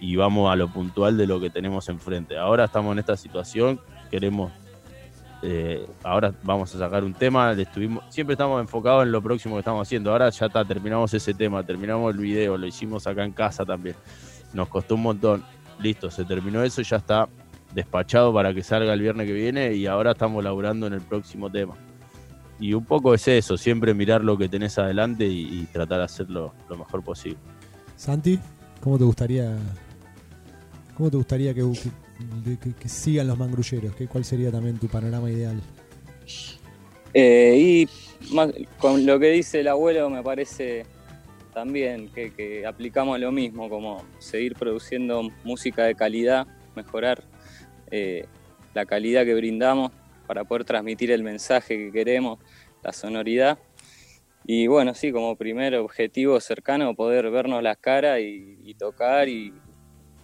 y 0.00 0.16
vamos 0.16 0.50
a 0.52 0.56
lo 0.56 0.68
puntual 0.68 1.16
de 1.16 1.26
lo 1.26 1.40
que 1.40 1.50
tenemos 1.50 1.88
enfrente. 1.88 2.36
Ahora 2.36 2.64
estamos 2.64 2.92
en 2.92 2.98
esta 2.98 3.16
situación, 3.16 3.80
queremos, 4.10 4.50
eh, 5.42 5.86
ahora 6.02 6.34
vamos 6.42 6.74
a 6.74 6.78
sacar 6.78 7.02
un 7.02 7.14
tema, 7.14 7.52
estuvimos, 7.52 8.04
siempre 8.10 8.34
estamos 8.34 8.60
enfocados 8.60 9.04
en 9.04 9.12
lo 9.12 9.22
próximo 9.22 9.54
que 9.54 9.60
estamos 9.60 9.86
haciendo. 9.86 10.12
Ahora 10.12 10.30
ya 10.30 10.46
está, 10.46 10.64
terminamos 10.64 11.12
ese 11.14 11.34
tema, 11.34 11.64
terminamos 11.64 12.14
el 12.14 12.20
video, 12.20 12.58
lo 12.58 12.66
hicimos 12.66 13.06
acá 13.06 13.24
en 13.24 13.32
casa 13.32 13.64
también. 13.64 13.96
Nos 14.52 14.68
costó 14.68 14.96
un 14.96 15.02
montón. 15.02 15.44
Listo, 15.78 16.10
se 16.10 16.24
terminó 16.24 16.62
eso, 16.62 16.82
ya 16.82 16.96
está 16.96 17.28
despachado 17.74 18.34
para 18.34 18.52
que 18.52 18.62
salga 18.62 18.92
el 18.92 19.00
viernes 19.00 19.26
que 19.26 19.32
viene 19.32 19.72
y 19.72 19.86
ahora 19.86 20.10
estamos 20.10 20.44
laburando 20.44 20.86
en 20.86 20.92
el 20.92 21.00
próximo 21.00 21.50
tema. 21.50 21.74
Y 22.58 22.74
un 22.74 22.84
poco 22.84 23.14
es 23.14 23.26
eso, 23.26 23.56
siempre 23.56 23.94
mirar 23.94 24.22
lo 24.22 24.36
que 24.36 24.48
tenés 24.48 24.78
adelante 24.78 25.26
y, 25.26 25.60
y 25.60 25.64
tratar 25.72 25.98
de 25.98 26.04
hacerlo 26.04 26.52
lo 26.68 26.76
mejor 26.76 27.02
posible. 27.02 27.38
Santi, 27.96 28.38
¿cómo 28.82 28.98
te 28.98 29.04
gustaría 29.04 29.56
cómo 31.00 31.10
te 31.10 31.16
gustaría 31.16 31.54
que, 31.54 31.62
que- 32.62 32.74
que- 32.74 32.88
sigan 32.88 33.26
los 33.26 33.38
mangrulleros? 33.38 33.94
¿Qué, 33.94 34.06
¿Cuál 34.06 34.24
sería 34.24 34.50
también 34.50 34.78
tu 34.78 34.88
panorama 34.88 35.30
ideal? 35.30 35.60
Eh, 37.12 37.56
y 37.58 37.88
con 38.78 39.04
lo 39.04 39.18
que 39.18 39.30
dice 39.30 39.60
el 39.60 39.68
abuelo 39.68 40.08
me 40.10 40.22
parece 40.22 40.84
también 41.52 42.10
que, 42.10 42.64
aplicamos 42.66 43.18
lo 43.18 43.32
mismo, 43.32 43.68
como 43.68 44.04
seguir 44.18 44.54
produciendo 44.54 45.28
música 45.44 45.84
de 45.84 45.94
calidad, 45.94 46.46
mejorar 46.76 47.24
eh, 47.90 48.26
la 48.72 48.86
calidad 48.86 49.24
que 49.24 49.34
brindamos 49.34 49.90
para 50.26 50.44
poder 50.44 50.64
transmitir 50.64 51.10
el 51.10 51.24
mensaje 51.24 51.76
que 51.76 51.92
queremos, 51.92 52.38
la 52.82 52.92
sonoridad. 52.92 53.58
Y 54.46 54.68
bueno, 54.68 54.94
sí, 54.94 55.10
como 55.10 55.36
primer 55.36 55.74
objetivo 55.74 56.38
cercano, 56.40 56.94
poder 56.94 57.30
vernos 57.30 57.62
las 57.62 57.78
caras 57.78 58.20
y, 58.20 58.74
tocar 58.78 59.28
y 59.28 59.52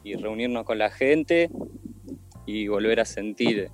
reunirnos 0.04 0.64
con 0.64 0.78
la 0.78 0.90
gente 0.90 1.50
y 2.46 2.68
volver 2.68 3.00
a 3.00 3.04
sentir 3.04 3.68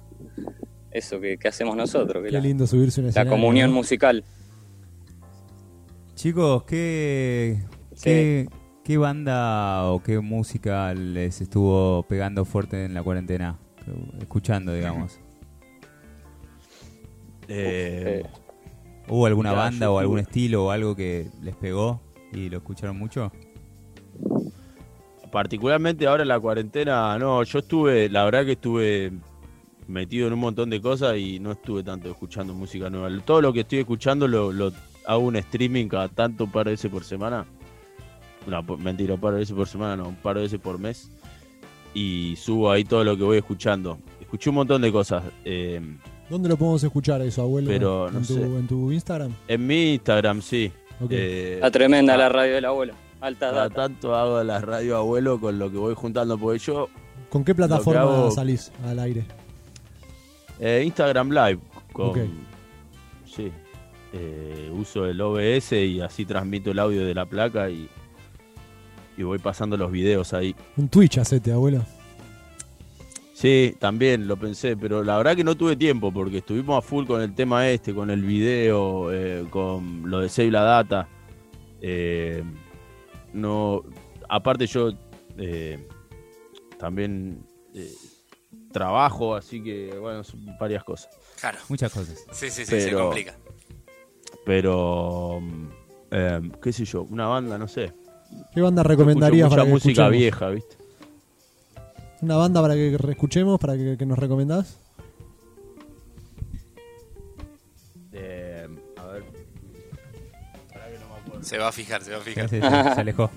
eso 0.90 1.20
que, 1.20 1.36
que 1.38 1.48
hacemos 1.48 1.76
nosotros, 1.76 2.22
que 2.22 2.28
Qué 2.30 2.34
la- 2.36 2.40
lindo 2.40 2.66
subirse 2.66 3.00
un 3.00 3.06
la 3.06 3.10
escenario, 3.10 3.30
comunión 3.32 3.70
¿no? 3.70 3.76
musical. 3.76 4.24
Chicos, 6.14 6.64
¿qué, 6.64 7.58
qué, 8.02 8.48
qué 8.84 8.96
banda 8.98 9.84
o 9.90 10.02
qué 10.02 10.20
música 10.20 10.94
les 10.94 11.40
estuvo 11.40 12.02
pegando 12.04 12.44
fuerte 12.44 12.84
en 12.84 12.94
la 12.94 13.02
cuarentena? 13.02 13.58
Escuchando, 14.20 14.72
digamos. 14.72 15.18
Eh, 17.48 18.22
Eh, 18.22 18.26
¿Hubo 19.08 19.26
alguna 19.26 19.52
banda 19.52 19.90
o 19.90 19.98
algún 19.98 20.20
estilo 20.20 20.66
o 20.66 20.70
algo 20.70 20.94
que 20.94 21.28
les 21.42 21.56
pegó 21.56 22.00
y 22.32 22.48
lo 22.48 22.58
escucharon 22.58 22.96
mucho? 22.96 23.32
Particularmente 25.32 26.06
ahora 26.06 26.22
en 26.22 26.28
la 26.28 26.38
cuarentena, 26.38 27.18
no, 27.18 27.42
yo 27.42 27.58
estuve, 27.58 28.08
la 28.08 28.24
verdad 28.24 28.44
que 28.44 28.52
estuve 28.52 29.10
metido 29.88 30.28
en 30.28 30.34
un 30.34 30.38
montón 30.38 30.70
de 30.70 30.80
cosas 30.80 31.16
y 31.16 31.40
no 31.40 31.52
estuve 31.52 31.82
tanto 31.82 32.08
escuchando 32.10 32.54
música 32.54 32.88
nueva. 32.90 33.08
Todo 33.24 33.40
lo 33.42 33.52
que 33.52 33.60
estoy 33.60 33.78
escuchando 33.80 34.28
lo, 34.28 34.52
lo 34.52 34.70
hago 35.06 35.20
un 35.24 35.36
streaming 35.36 35.88
cada 35.88 36.08
tanto, 36.08 36.44
un 36.44 36.52
par 36.52 36.66
de 36.66 36.72
veces 36.72 36.90
por 36.90 37.02
semana. 37.02 37.44
No, 38.46 38.62
mentira, 38.76 39.14
un 39.14 39.20
par 39.20 39.32
de 39.32 39.40
veces 39.40 39.56
por 39.56 39.66
semana, 39.66 39.96
no, 39.96 40.08
un 40.08 40.16
par 40.16 40.36
de 40.36 40.42
veces 40.42 40.60
por 40.60 40.78
mes. 40.78 41.10
y 41.94 42.34
subo 42.36 42.70
ahí 42.70 42.84
todo 42.84 43.02
lo 43.02 43.16
que 43.16 43.22
voy 43.24 43.38
escuchando. 43.38 43.98
Escuché 44.20 44.50
un 44.50 44.56
montón 44.56 44.82
de 44.82 44.92
cosas. 44.92 45.24
eh, 45.44 45.80
¿Dónde 46.30 46.48
lo 46.48 46.56
podemos 46.56 46.82
escuchar 46.84 47.20
eso, 47.22 47.42
abuelo? 47.42 47.68
Pero, 47.68 48.10
no 48.10 48.18
¿En, 48.18 48.26
tu, 48.26 48.34
sé. 48.34 48.42
¿En 48.42 48.66
tu 48.66 48.92
Instagram? 48.92 49.32
en 49.48 49.66
mi 49.66 49.94
Instagram, 49.94 50.40
sí. 50.40 50.70
Ok. 51.00 51.10
Eh, 51.10 51.54
Está 51.56 51.70
tremenda 51.70 52.14
ah, 52.14 52.16
la 52.16 52.28
radio 52.28 52.54
del 52.54 52.64
abuelo. 52.64 52.94
Cada 53.38 53.52
datas. 53.68 53.74
tanto 53.74 54.14
hago 54.14 54.42
la 54.42 54.60
radio 54.60 54.96
abuelo 54.96 55.40
con 55.40 55.58
lo 55.58 55.70
que 55.70 55.76
voy 55.78 55.94
juntando, 55.94 56.36
porque 56.38 56.58
yo 56.58 56.88
¿Con 57.30 57.44
qué 57.44 57.54
plataforma 57.54 58.02
hago- 58.02 58.30
salís 58.30 58.70
al 58.84 58.98
aire? 58.98 59.24
eh, 60.60 60.82
Instagram 60.84 61.30
Live 61.30 61.58
con 61.92 62.06
Ok. 62.10 62.18
sí 63.26 63.50
eh, 64.12 64.70
uso 64.74 65.06
el 65.06 65.20
OBS 65.20 65.72
y 65.72 66.00
así 66.00 66.24
transmito 66.26 66.70
el 66.70 66.78
audio 66.78 67.04
de 67.06 67.14
la 67.14 67.24
placa 67.24 67.70
y, 67.70 67.88
y 69.16 69.22
voy 69.22 69.38
pasando 69.38 69.76
los 69.78 69.90
videos 69.90 70.34
ahí. 70.34 70.54
Un 70.76 70.88
Twitch 70.88 71.16
hacete, 71.18 71.50
abuelo. 71.52 71.82
Sí, 73.34 73.74
también 73.80 74.28
lo 74.28 74.36
pensé, 74.36 74.76
pero 74.76 75.02
la 75.02 75.16
verdad 75.16 75.34
que 75.34 75.42
no 75.44 75.56
tuve 75.56 75.74
tiempo 75.76 76.12
porque 76.12 76.38
estuvimos 76.38 76.76
a 76.78 76.82
full 76.86 77.06
con 77.06 77.22
el 77.22 77.34
tema 77.34 77.68
este, 77.68 77.94
con 77.94 78.10
el 78.10 78.22
video, 78.22 79.10
eh, 79.12 79.46
con 79.50 80.02
lo 80.10 80.20
de 80.20 80.28
Save 80.28 80.50
la 80.50 80.62
Data. 80.62 81.08
Eh, 81.80 82.44
no, 83.32 83.82
aparte 84.28 84.66
yo 84.66 84.92
eh, 85.38 85.86
también 86.78 87.44
eh, 87.74 87.92
trabajo, 88.72 89.34
así 89.34 89.62
que 89.62 89.96
bueno, 89.98 90.24
son 90.24 90.44
varias 90.58 90.84
cosas. 90.84 91.10
Claro. 91.40 91.58
Muchas 91.68 91.92
cosas. 91.92 92.18
Sí, 92.32 92.50
sí, 92.50 92.64
sí, 92.64 92.80
se 92.80 92.86
Pero- 92.88 93.04
complica. 93.04 93.36
Pero, 94.44 95.40
eh, 96.10 96.40
qué 96.60 96.72
sé 96.72 96.84
yo, 96.84 97.02
una 97.02 97.26
banda, 97.28 97.58
no 97.58 97.68
sé. 97.68 97.92
¿Qué 98.54 98.60
banda 98.60 98.82
recomendarías 98.82 99.46
escucho 99.46 99.50
para 99.50 99.62
mucha 99.62 99.64
que 99.64 99.72
música 99.72 99.90
escuchemos? 100.02 100.10
vieja, 100.18 100.48
¿viste? 100.50 100.76
¿Una 102.22 102.36
banda 102.36 102.60
para 102.62 102.74
que 102.74 102.96
escuchemos, 103.10 103.60
para 103.60 103.76
que, 103.76 103.96
que 103.98 104.06
nos 104.06 104.18
recomendás? 104.18 104.78
Se 111.42 111.58
va 111.58 111.68
a 111.68 111.72
fijar, 111.72 112.02
se 112.02 112.12
va 112.12 112.18
a 112.18 112.20
fijar. 112.20 112.48
Sí, 112.48 112.56
sí, 112.60 112.62
sí, 112.62 112.94
se 112.94 113.00
alejó. 113.00 113.30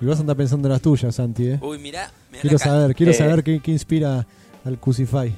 Y 0.00 0.04
vos 0.06 0.18
andás 0.18 0.36
pensando 0.36 0.66
en 0.68 0.72
las 0.72 0.82
tuyas, 0.82 1.14
Santi, 1.14 1.46
¿eh? 1.48 1.58
Uy, 1.62 1.78
mirá, 1.78 2.10
mirá 2.30 2.40
Quiero 2.42 2.58
saber, 2.58 2.94
quiero 2.94 3.12
Eh. 3.12 3.14
saber 3.14 3.44
qué, 3.44 3.60
qué 3.60 3.70
inspira 3.70 4.26
al 4.64 4.78
Crucify. 4.78 5.32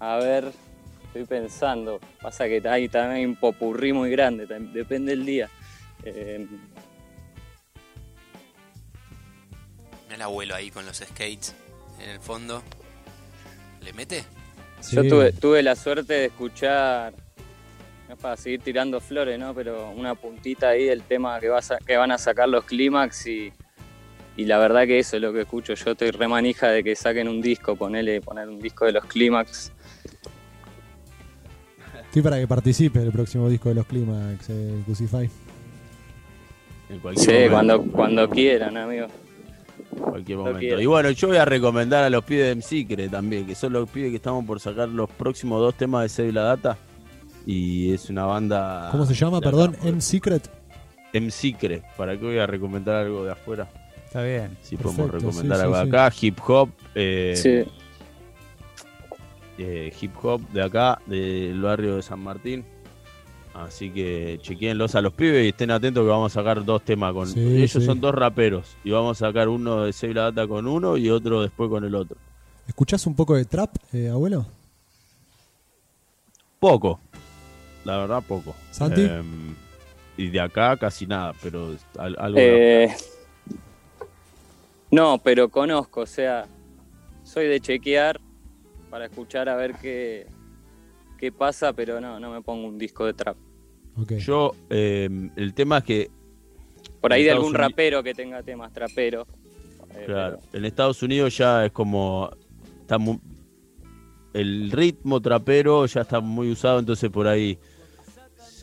A 0.00 0.16
ver, 0.16 0.52
estoy 1.06 1.24
pensando. 1.24 2.00
Pasa 2.20 2.46
que 2.46 2.60
hay 2.68 2.88
también 2.88 3.28
un 3.30 3.36
popurrí 3.36 3.92
muy 3.92 4.10
grande, 4.10 4.46
depende 4.46 5.12
del 5.12 5.24
día. 5.24 5.48
Eh, 6.04 6.46
Mirá 10.04 10.16
el 10.16 10.22
abuelo 10.22 10.54
ahí 10.54 10.70
con 10.70 10.84
los 10.86 10.96
skates 10.98 11.54
en 12.02 12.10
el 12.10 12.20
fondo. 12.20 12.62
¿Le 13.82 13.92
mete? 13.92 14.24
Sí. 14.80 14.96
Yo 14.96 15.08
tuve, 15.08 15.32
tuve 15.32 15.62
la 15.62 15.76
suerte 15.76 16.12
de 16.14 16.24
escuchar, 16.26 17.14
es 18.08 18.16
para 18.18 18.36
seguir 18.36 18.60
tirando 18.60 19.00
flores, 19.00 19.38
¿no? 19.38 19.54
Pero 19.54 19.90
una 19.90 20.14
puntita 20.14 20.68
ahí 20.70 20.84
del 20.84 21.02
tema 21.02 21.40
que, 21.40 21.48
vas 21.48 21.70
a- 21.70 21.78
que 21.78 21.96
van 21.96 22.10
a 22.12 22.18
sacar 22.18 22.48
los 22.48 22.64
clímax 22.64 23.26
y, 23.26 23.52
y 24.36 24.44
la 24.44 24.58
verdad 24.58 24.86
que 24.86 24.98
eso 24.98 25.16
es 25.16 25.22
lo 25.22 25.32
que 25.32 25.40
escucho. 25.42 25.74
Yo 25.74 25.92
estoy 25.92 26.10
remanija 26.10 26.68
de 26.68 26.84
que 26.84 26.94
saquen 26.96 27.28
un 27.28 27.40
disco, 27.40 27.76
ponele, 27.76 28.20
poner 28.20 28.48
un 28.48 28.60
disco 28.60 28.84
de 28.84 28.92
los 28.92 29.04
clímax. 29.06 29.72
Estoy 32.06 32.22
para 32.22 32.38
que 32.38 32.46
participe 32.46 33.00
el 33.02 33.10
próximo 33.10 33.48
disco 33.48 33.70
de 33.70 33.74
los 33.74 33.86
Clímax, 33.86 34.48
eh, 34.48 34.82
Crucify. 34.84 35.28
En 36.88 37.00
cualquier 37.00 37.24
Sí, 37.26 37.32
momento. 37.32 37.50
cuando, 37.50 37.82
cuando 37.92 38.30
quieran, 38.30 38.76
amigo. 38.76 39.06
cualquier 39.98 40.38
momento. 40.38 40.80
Y 40.80 40.86
bueno, 40.86 41.10
yo 41.10 41.26
voy 41.28 41.38
a 41.38 41.44
recomendar 41.44 42.04
a 42.04 42.10
los 42.10 42.24
pibes 42.24 42.44
de 42.44 42.50
M-Secret 42.52 43.10
también, 43.10 43.46
que 43.46 43.56
son 43.56 43.72
los 43.72 43.90
pibes 43.90 44.10
que 44.10 44.16
estamos 44.16 44.44
por 44.44 44.60
sacar 44.60 44.88
los 44.88 45.10
próximos 45.10 45.60
dos 45.60 45.74
temas 45.74 46.02
de 46.04 46.08
Save 46.08 46.32
la 46.32 46.42
Data. 46.42 46.78
Y 47.46 47.92
es 47.92 48.08
una 48.10 48.24
banda. 48.24 48.88
¿Cómo 48.90 49.04
se 49.06 49.14
llama? 49.14 49.40
Perdón, 49.40 49.76
M 49.82 50.00
Secret. 50.00 50.50
M-Secret. 51.12 51.84
¿Para 51.96 52.18
qué 52.18 52.24
voy 52.24 52.38
a 52.38 52.46
recomendar 52.46 52.96
algo 52.96 53.24
de 53.24 53.30
afuera? 53.32 53.68
Está 54.04 54.22
bien. 54.22 54.56
Si 54.62 54.76
podemos 54.76 55.10
Perfecto, 55.10 55.26
recomendar 55.28 55.58
sí, 55.58 55.62
algo 55.62 55.74
sí, 55.74 55.80
de 55.80 55.84
sí. 55.84 55.88
acá, 55.96 56.14
hip 56.20 56.38
hop. 56.48 56.68
eh, 56.94 57.34
Sí. 57.36 57.72
eh, 59.58 59.92
hip 60.00 60.12
hop 60.24 60.40
de 60.50 60.62
acá, 60.62 61.00
del 61.06 61.60
barrio 61.62 61.96
de 61.96 62.02
San 62.02 62.18
Martín. 62.20 62.64
Así 63.54 63.90
que 63.90 64.40
chequeenlos 64.42 64.96
a 64.96 65.00
los 65.00 65.12
pibes 65.12 65.44
y 65.44 65.50
estén 65.50 65.70
atentos 65.70 66.02
que 66.02 66.08
vamos 66.08 66.32
a 66.32 66.34
sacar 66.40 66.64
dos 66.64 66.82
temas 66.82 67.12
con 67.12 67.28
Sí, 67.28 67.38
ellos 67.58 67.70
sí. 67.70 67.80
son 67.86 68.00
dos 68.00 68.12
raperos 68.12 68.76
y 68.82 68.90
vamos 68.90 69.22
a 69.22 69.28
sacar 69.28 69.48
uno 69.48 69.84
de 69.84 69.92
Save 69.92 70.14
la 70.14 70.22
Data 70.32 70.48
con 70.48 70.66
uno 70.66 70.96
y 70.96 71.08
otro 71.10 71.42
después 71.42 71.70
con 71.70 71.84
el 71.84 71.94
otro. 71.94 72.16
¿Escuchás 72.66 73.06
un 73.06 73.14
poco 73.14 73.36
de 73.36 73.44
trap, 73.44 73.76
eh, 73.92 74.08
abuelo? 74.08 74.44
Poco, 76.58 76.98
la 77.84 77.98
verdad 77.98 78.22
poco. 78.26 78.54
¿Santi? 78.70 79.02
Em, 79.02 79.54
y 80.16 80.28
de 80.30 80.40
acá 80.40 80.76
casi 80.76 81.06
nada, 81.06 81.32
pero 81.42 81.74
al- 81.98 82.16
algo. 82.18 82.38
de- 82.40 82.84
Eh, 82.84 82.94
no, 84.90 85.18
pero 85.22 85.48
conozco, 85.48 86.02
o 86.02 86.06
sea, 86.06 86.46
soy 87.24 87.46
de 87.46 87.60
chequear 87.60 88.20
para 88.90 89.06
escuchar 89.06 89.48
a 89.48 89.56
ver 89.56 89.74
qué, 89.80 90.26
qué 91.18 91.32
pasa, 91.32 91.72
pero 91.72 92.00
no, 92.00 92.20
no 92.20 92.30
me 92.30 92.42
pongo 92.42 92.68
un 92.68 92.78
disco 92.78 93.04
de 93.06 93.14
trap. 93.14 93.36
Yo, 94.18 94.52
em, 94.70 95.30
el 95.36 95.54
tema 95.54 95.78
es 95.78 95.84
que 95.84 96.10
Por 97.00 97.12
ahí 97.12 97.22
de 97.22 97.28
Estados 97.30 97.46
algún 97.46 97.54
rapero 97.54 98.02
que 98.02 98.14
tenga 98.14 98.42
temas 98.42 98.72
trapero. 98.72 99.26
eh, 99.94 100.04
Claro, 100.06 100.40
en 100.52 100.64
Estados 100.64 101.02
Unidos 101.02 101.36
ya 101.36 101.64
es 101.66 101.72
como 101.72 102.30
está 102.80 102.96
el 104.32 104.70
ritmo 104.72 105.20
trapero 105.20 105.86
ya 105.86 106.00
está 106.02 106.20
muy 106.20 106.50
usado, 106.50 106.80
entonces 106.80 107.08
por 107.10 107.26
ahí 107.28 107.56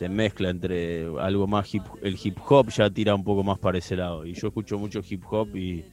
se 0.02 0.08
mezcla 0.08 0.50
entre 0.50 1.06
algo 1.20 1.46
más 1.46 1.72
hip, 1.72 1.84
el 2.02 2.18
hip 2.22 2.36
hop 2.48 2.70
ya 2.70 2.90
tira 2.90 3.14
un 3.14 3.22
poco 3.22 3.44
más 3.44 3.58
para 3.60 3.78
ese 3.78 3.94
lado 3.94 4.26
y 4.26 4.34
yo 4.34 4.48
escucho 4.48 4.76
mucho 4.76 5.00
hip 5.08 5.22
hop 5.30 5.54
y, 5.56 5.84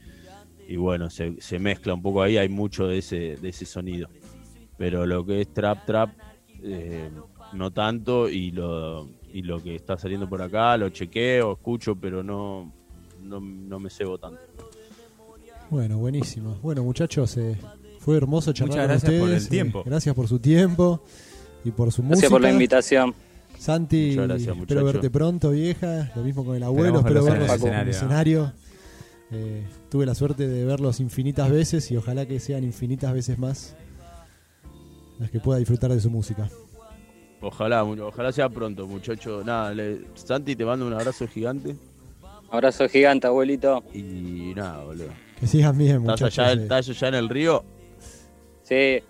y 0.68 0.74
bueno 0.76 1.08
se, 1.10 1.40
se 1.40 1.60
mezcla 1.60 1.94
un 1.94 2.02
poco 2.02 2.20
ahí, 2.20 2.36
hay 2.36 2.48
mucho 2.48 2.88
de 2.88 2.98
ese 2.98 3.36
de 3.36 3.48
ese 3.50 3.64
sonido, 3.66 4.08
pero 4.76 5.06
lo 5.06 5.24
que 5.24 5.40
es 5.42 5.54
trap 5.54 5.86
trap 5.86 6.10
eh, 6.62 7.08
no 7.52 7.70
tanto 7.70 8.28
y 8.28 8.50
lo 8.50 9.08
y 9.32 9.42
lo 9.42 9.62
que 9.62 9.76
está 9.76 9.96
saliendo 9.96 10.28
por 10.28 10.42
acá 10.42 10.76
lo 10.76 10.88
chequeo, 10.88 11.52
escucho, 11.52 11.94
pero 11.94 12.24
no 12.24 12.72
no, 13.22 13.38
no 13.40 13.78
me 13.78 13.90
cebo 13.90 14.18
tanto. 14.18 14.40
Bueno, 15.70 15.98
buenísimo. 15.98 16.58
Bueno, 16.62 16.82
muchachos, 16.82 17.36
eh, 17.36 17.56
fue 18.00 18.16
hermoso 18.16 18.52
charlar 18.52 18.70
Muchas 18.70 18.82
con 18.82 18.90
gracias 18.90 19.12
por 19.12 19.22
ustedes. 19.28 19.42
el 19.44 19.48
tiempo. 19.50 19.78
eh, 19.80 19.82
gracias 19.86 20.14
por 20.16 20.26
su 20.26 20.38
tiempo 20.40 21.00
y 21.64 21.70
por 21.70 21.92
su 21.92 22.02
música. 22.02 22.22
Gracias 22.22 22.30
por 22.32 22.40
la 22.40 22.50
invitación. 22.50 23.14
Santi, 23.60 24.10
Muchas 24.12 24.28
gracias, 24.28 24.56
espero 24.56 24.84
verte 24.84 25.10
pronto, 25.10 25.50
vieja. 25.50 26.10
Lo 26.16 26.22
mismo 26.22 26.44
con 26.46 26.56
el 26.56 26.62
abuelo, 26.62 27.00
espero 27.00 27.22
verlos 27.24 27.50
en 27.62 27.68
el 27.68 27.74
en 27.74 27.80
el 27.80 27.88
escenario. 27.88 27.90
escenario. 27.92 28.52
Eh, 29.32 29.66
tuve 29.90 30.06
la 30.06 30.14
suerte 30.14 30.48
de 30.48 30.64
verlos 30.64 30.98
infinitas 30.98 31.50
veces 31.50 31.90
y 31.90 31.96
ojalá 31.98 32.24
que 32.26 32.40
sean 32.40 32.64
infinitas 32.64 33.12
veces 33.12 33.38
más 33.38 33.76
las 35.18 35.30
que 35.30 35.40
pueda 35.40 35.58
disfrutar 35.58 35.92
de 35.92 36.00
su 36.00 36.08
música. 36.10 36.48
Ojalá, 37.42 37.84
ojalá 37.84 38.32
sea 38.32 38.48
pronto, 38.48 38.86
muchacho. 38.86 39.42
Nada, 39.44 39.74
le- 39.74 40.06
Santi, 40.14 40.56
te 40.56 40.64
mando 40.64 40.86
un 40.86 40.94
abrazo 40.94 41.28
gigante. 41.28 41.76
Abrazo 42.50 42.88
gigante, 42.88 43.26
abuelito. 43.26 43.84
Y 43.94 44.52
nada, 44.56 44.84
boludo. 44.84 45.08
Que 45.38 45.46
sigan 45.46 45.76
bien, 45.76 46.00
¿Estás 46.00 46.20
muchachos. 46.22 46.38
allá, 46.38 46.52
eh. 46.52 46.62
estás 46.62 46.88
allá 46.88 47.08
en 47.08 47.14
el 47.14 47.28
río? 47.28 47.62
Sí, 48.62 49.00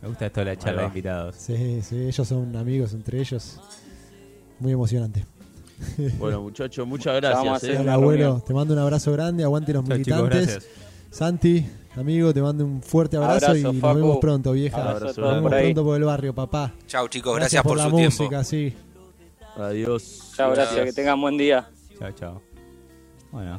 Me 0.00 0.08
gusta 0.08 0.26
esto 0.26 0.40
de 0.40 0.46
la 0.46 0.56
charla 0.56 0.82
de 0.82 0.88
invitados. 0.88 1.34
Sí, 1.36 1.82
sí, 1.82 1.96
ellos 2.06 2.28
son 2.28 2.54
amigos 2.54 2.92
entre 2.94 3.18
ellos. 3.20 3.60
Muy 4.60 4.72
emocionante. 4.72 5.24
Bueno, 6.18 6.40
muchacho, 6.42 6.86
muchas 6.86 7.16
gracias. 7.16 7.64
eh. 7.64 7.76
Hola, 7.78 7.94
abuelo, 7.94 8.42
te 8.46 8.54
mando 8.54 8.72
un 8.74 8.80
abrazo 8.80 9.12
grande, 9.12 9.44
aguante 9.44 9.72
los 9.72 9.84
Chao, 9.84 9.92
militantes. 9.96 10.46
gracias. 10.46 10.66
Santi, 11.10 11.66
amigo, 11.96 12.32
te 12.34 12.42
mando 12.42 12.64
un 12.64 12.82
fuerte 12.82 13.16
abrazo, 13.16 13.46
Abrazo, 13.46 13.56
y 13.56 13.62
nos 13.62 13.94
vemos 13.94 14.18
pronto, 14.18 14.52
vieja. 14.52 14.76
Abrazo 14.82 15.04
Nos 15.06 15.14
por 15.14 15.34
vemos 15.34 15.50
pronto 15.54 15.84
por 15.84 15.96
el 15.96 16.04
barrio, 16.04 16.34
papá. 16.34 16.72
Chau 16.86 17.08
chicos, 17.08 17.36
gracias, 17.36 17.62
por, 17.62 17.76
la 17.76 17.84
su 17.84 17.90
música, 17.90 18.42
tiempo. 18.42 18.44
sí. 18.44 18.74
Adiós. 19.56 20.32
chao, 20.36 20.50
gracias, 20.52 20.84
que 20.84 20.92
tengan 20.92 21.20
buen 21.20 21.36
día. 21.38 21.68
Chao, 21.98 22.12
chao. 22.12 22.42
Bueno. 23.32 23.58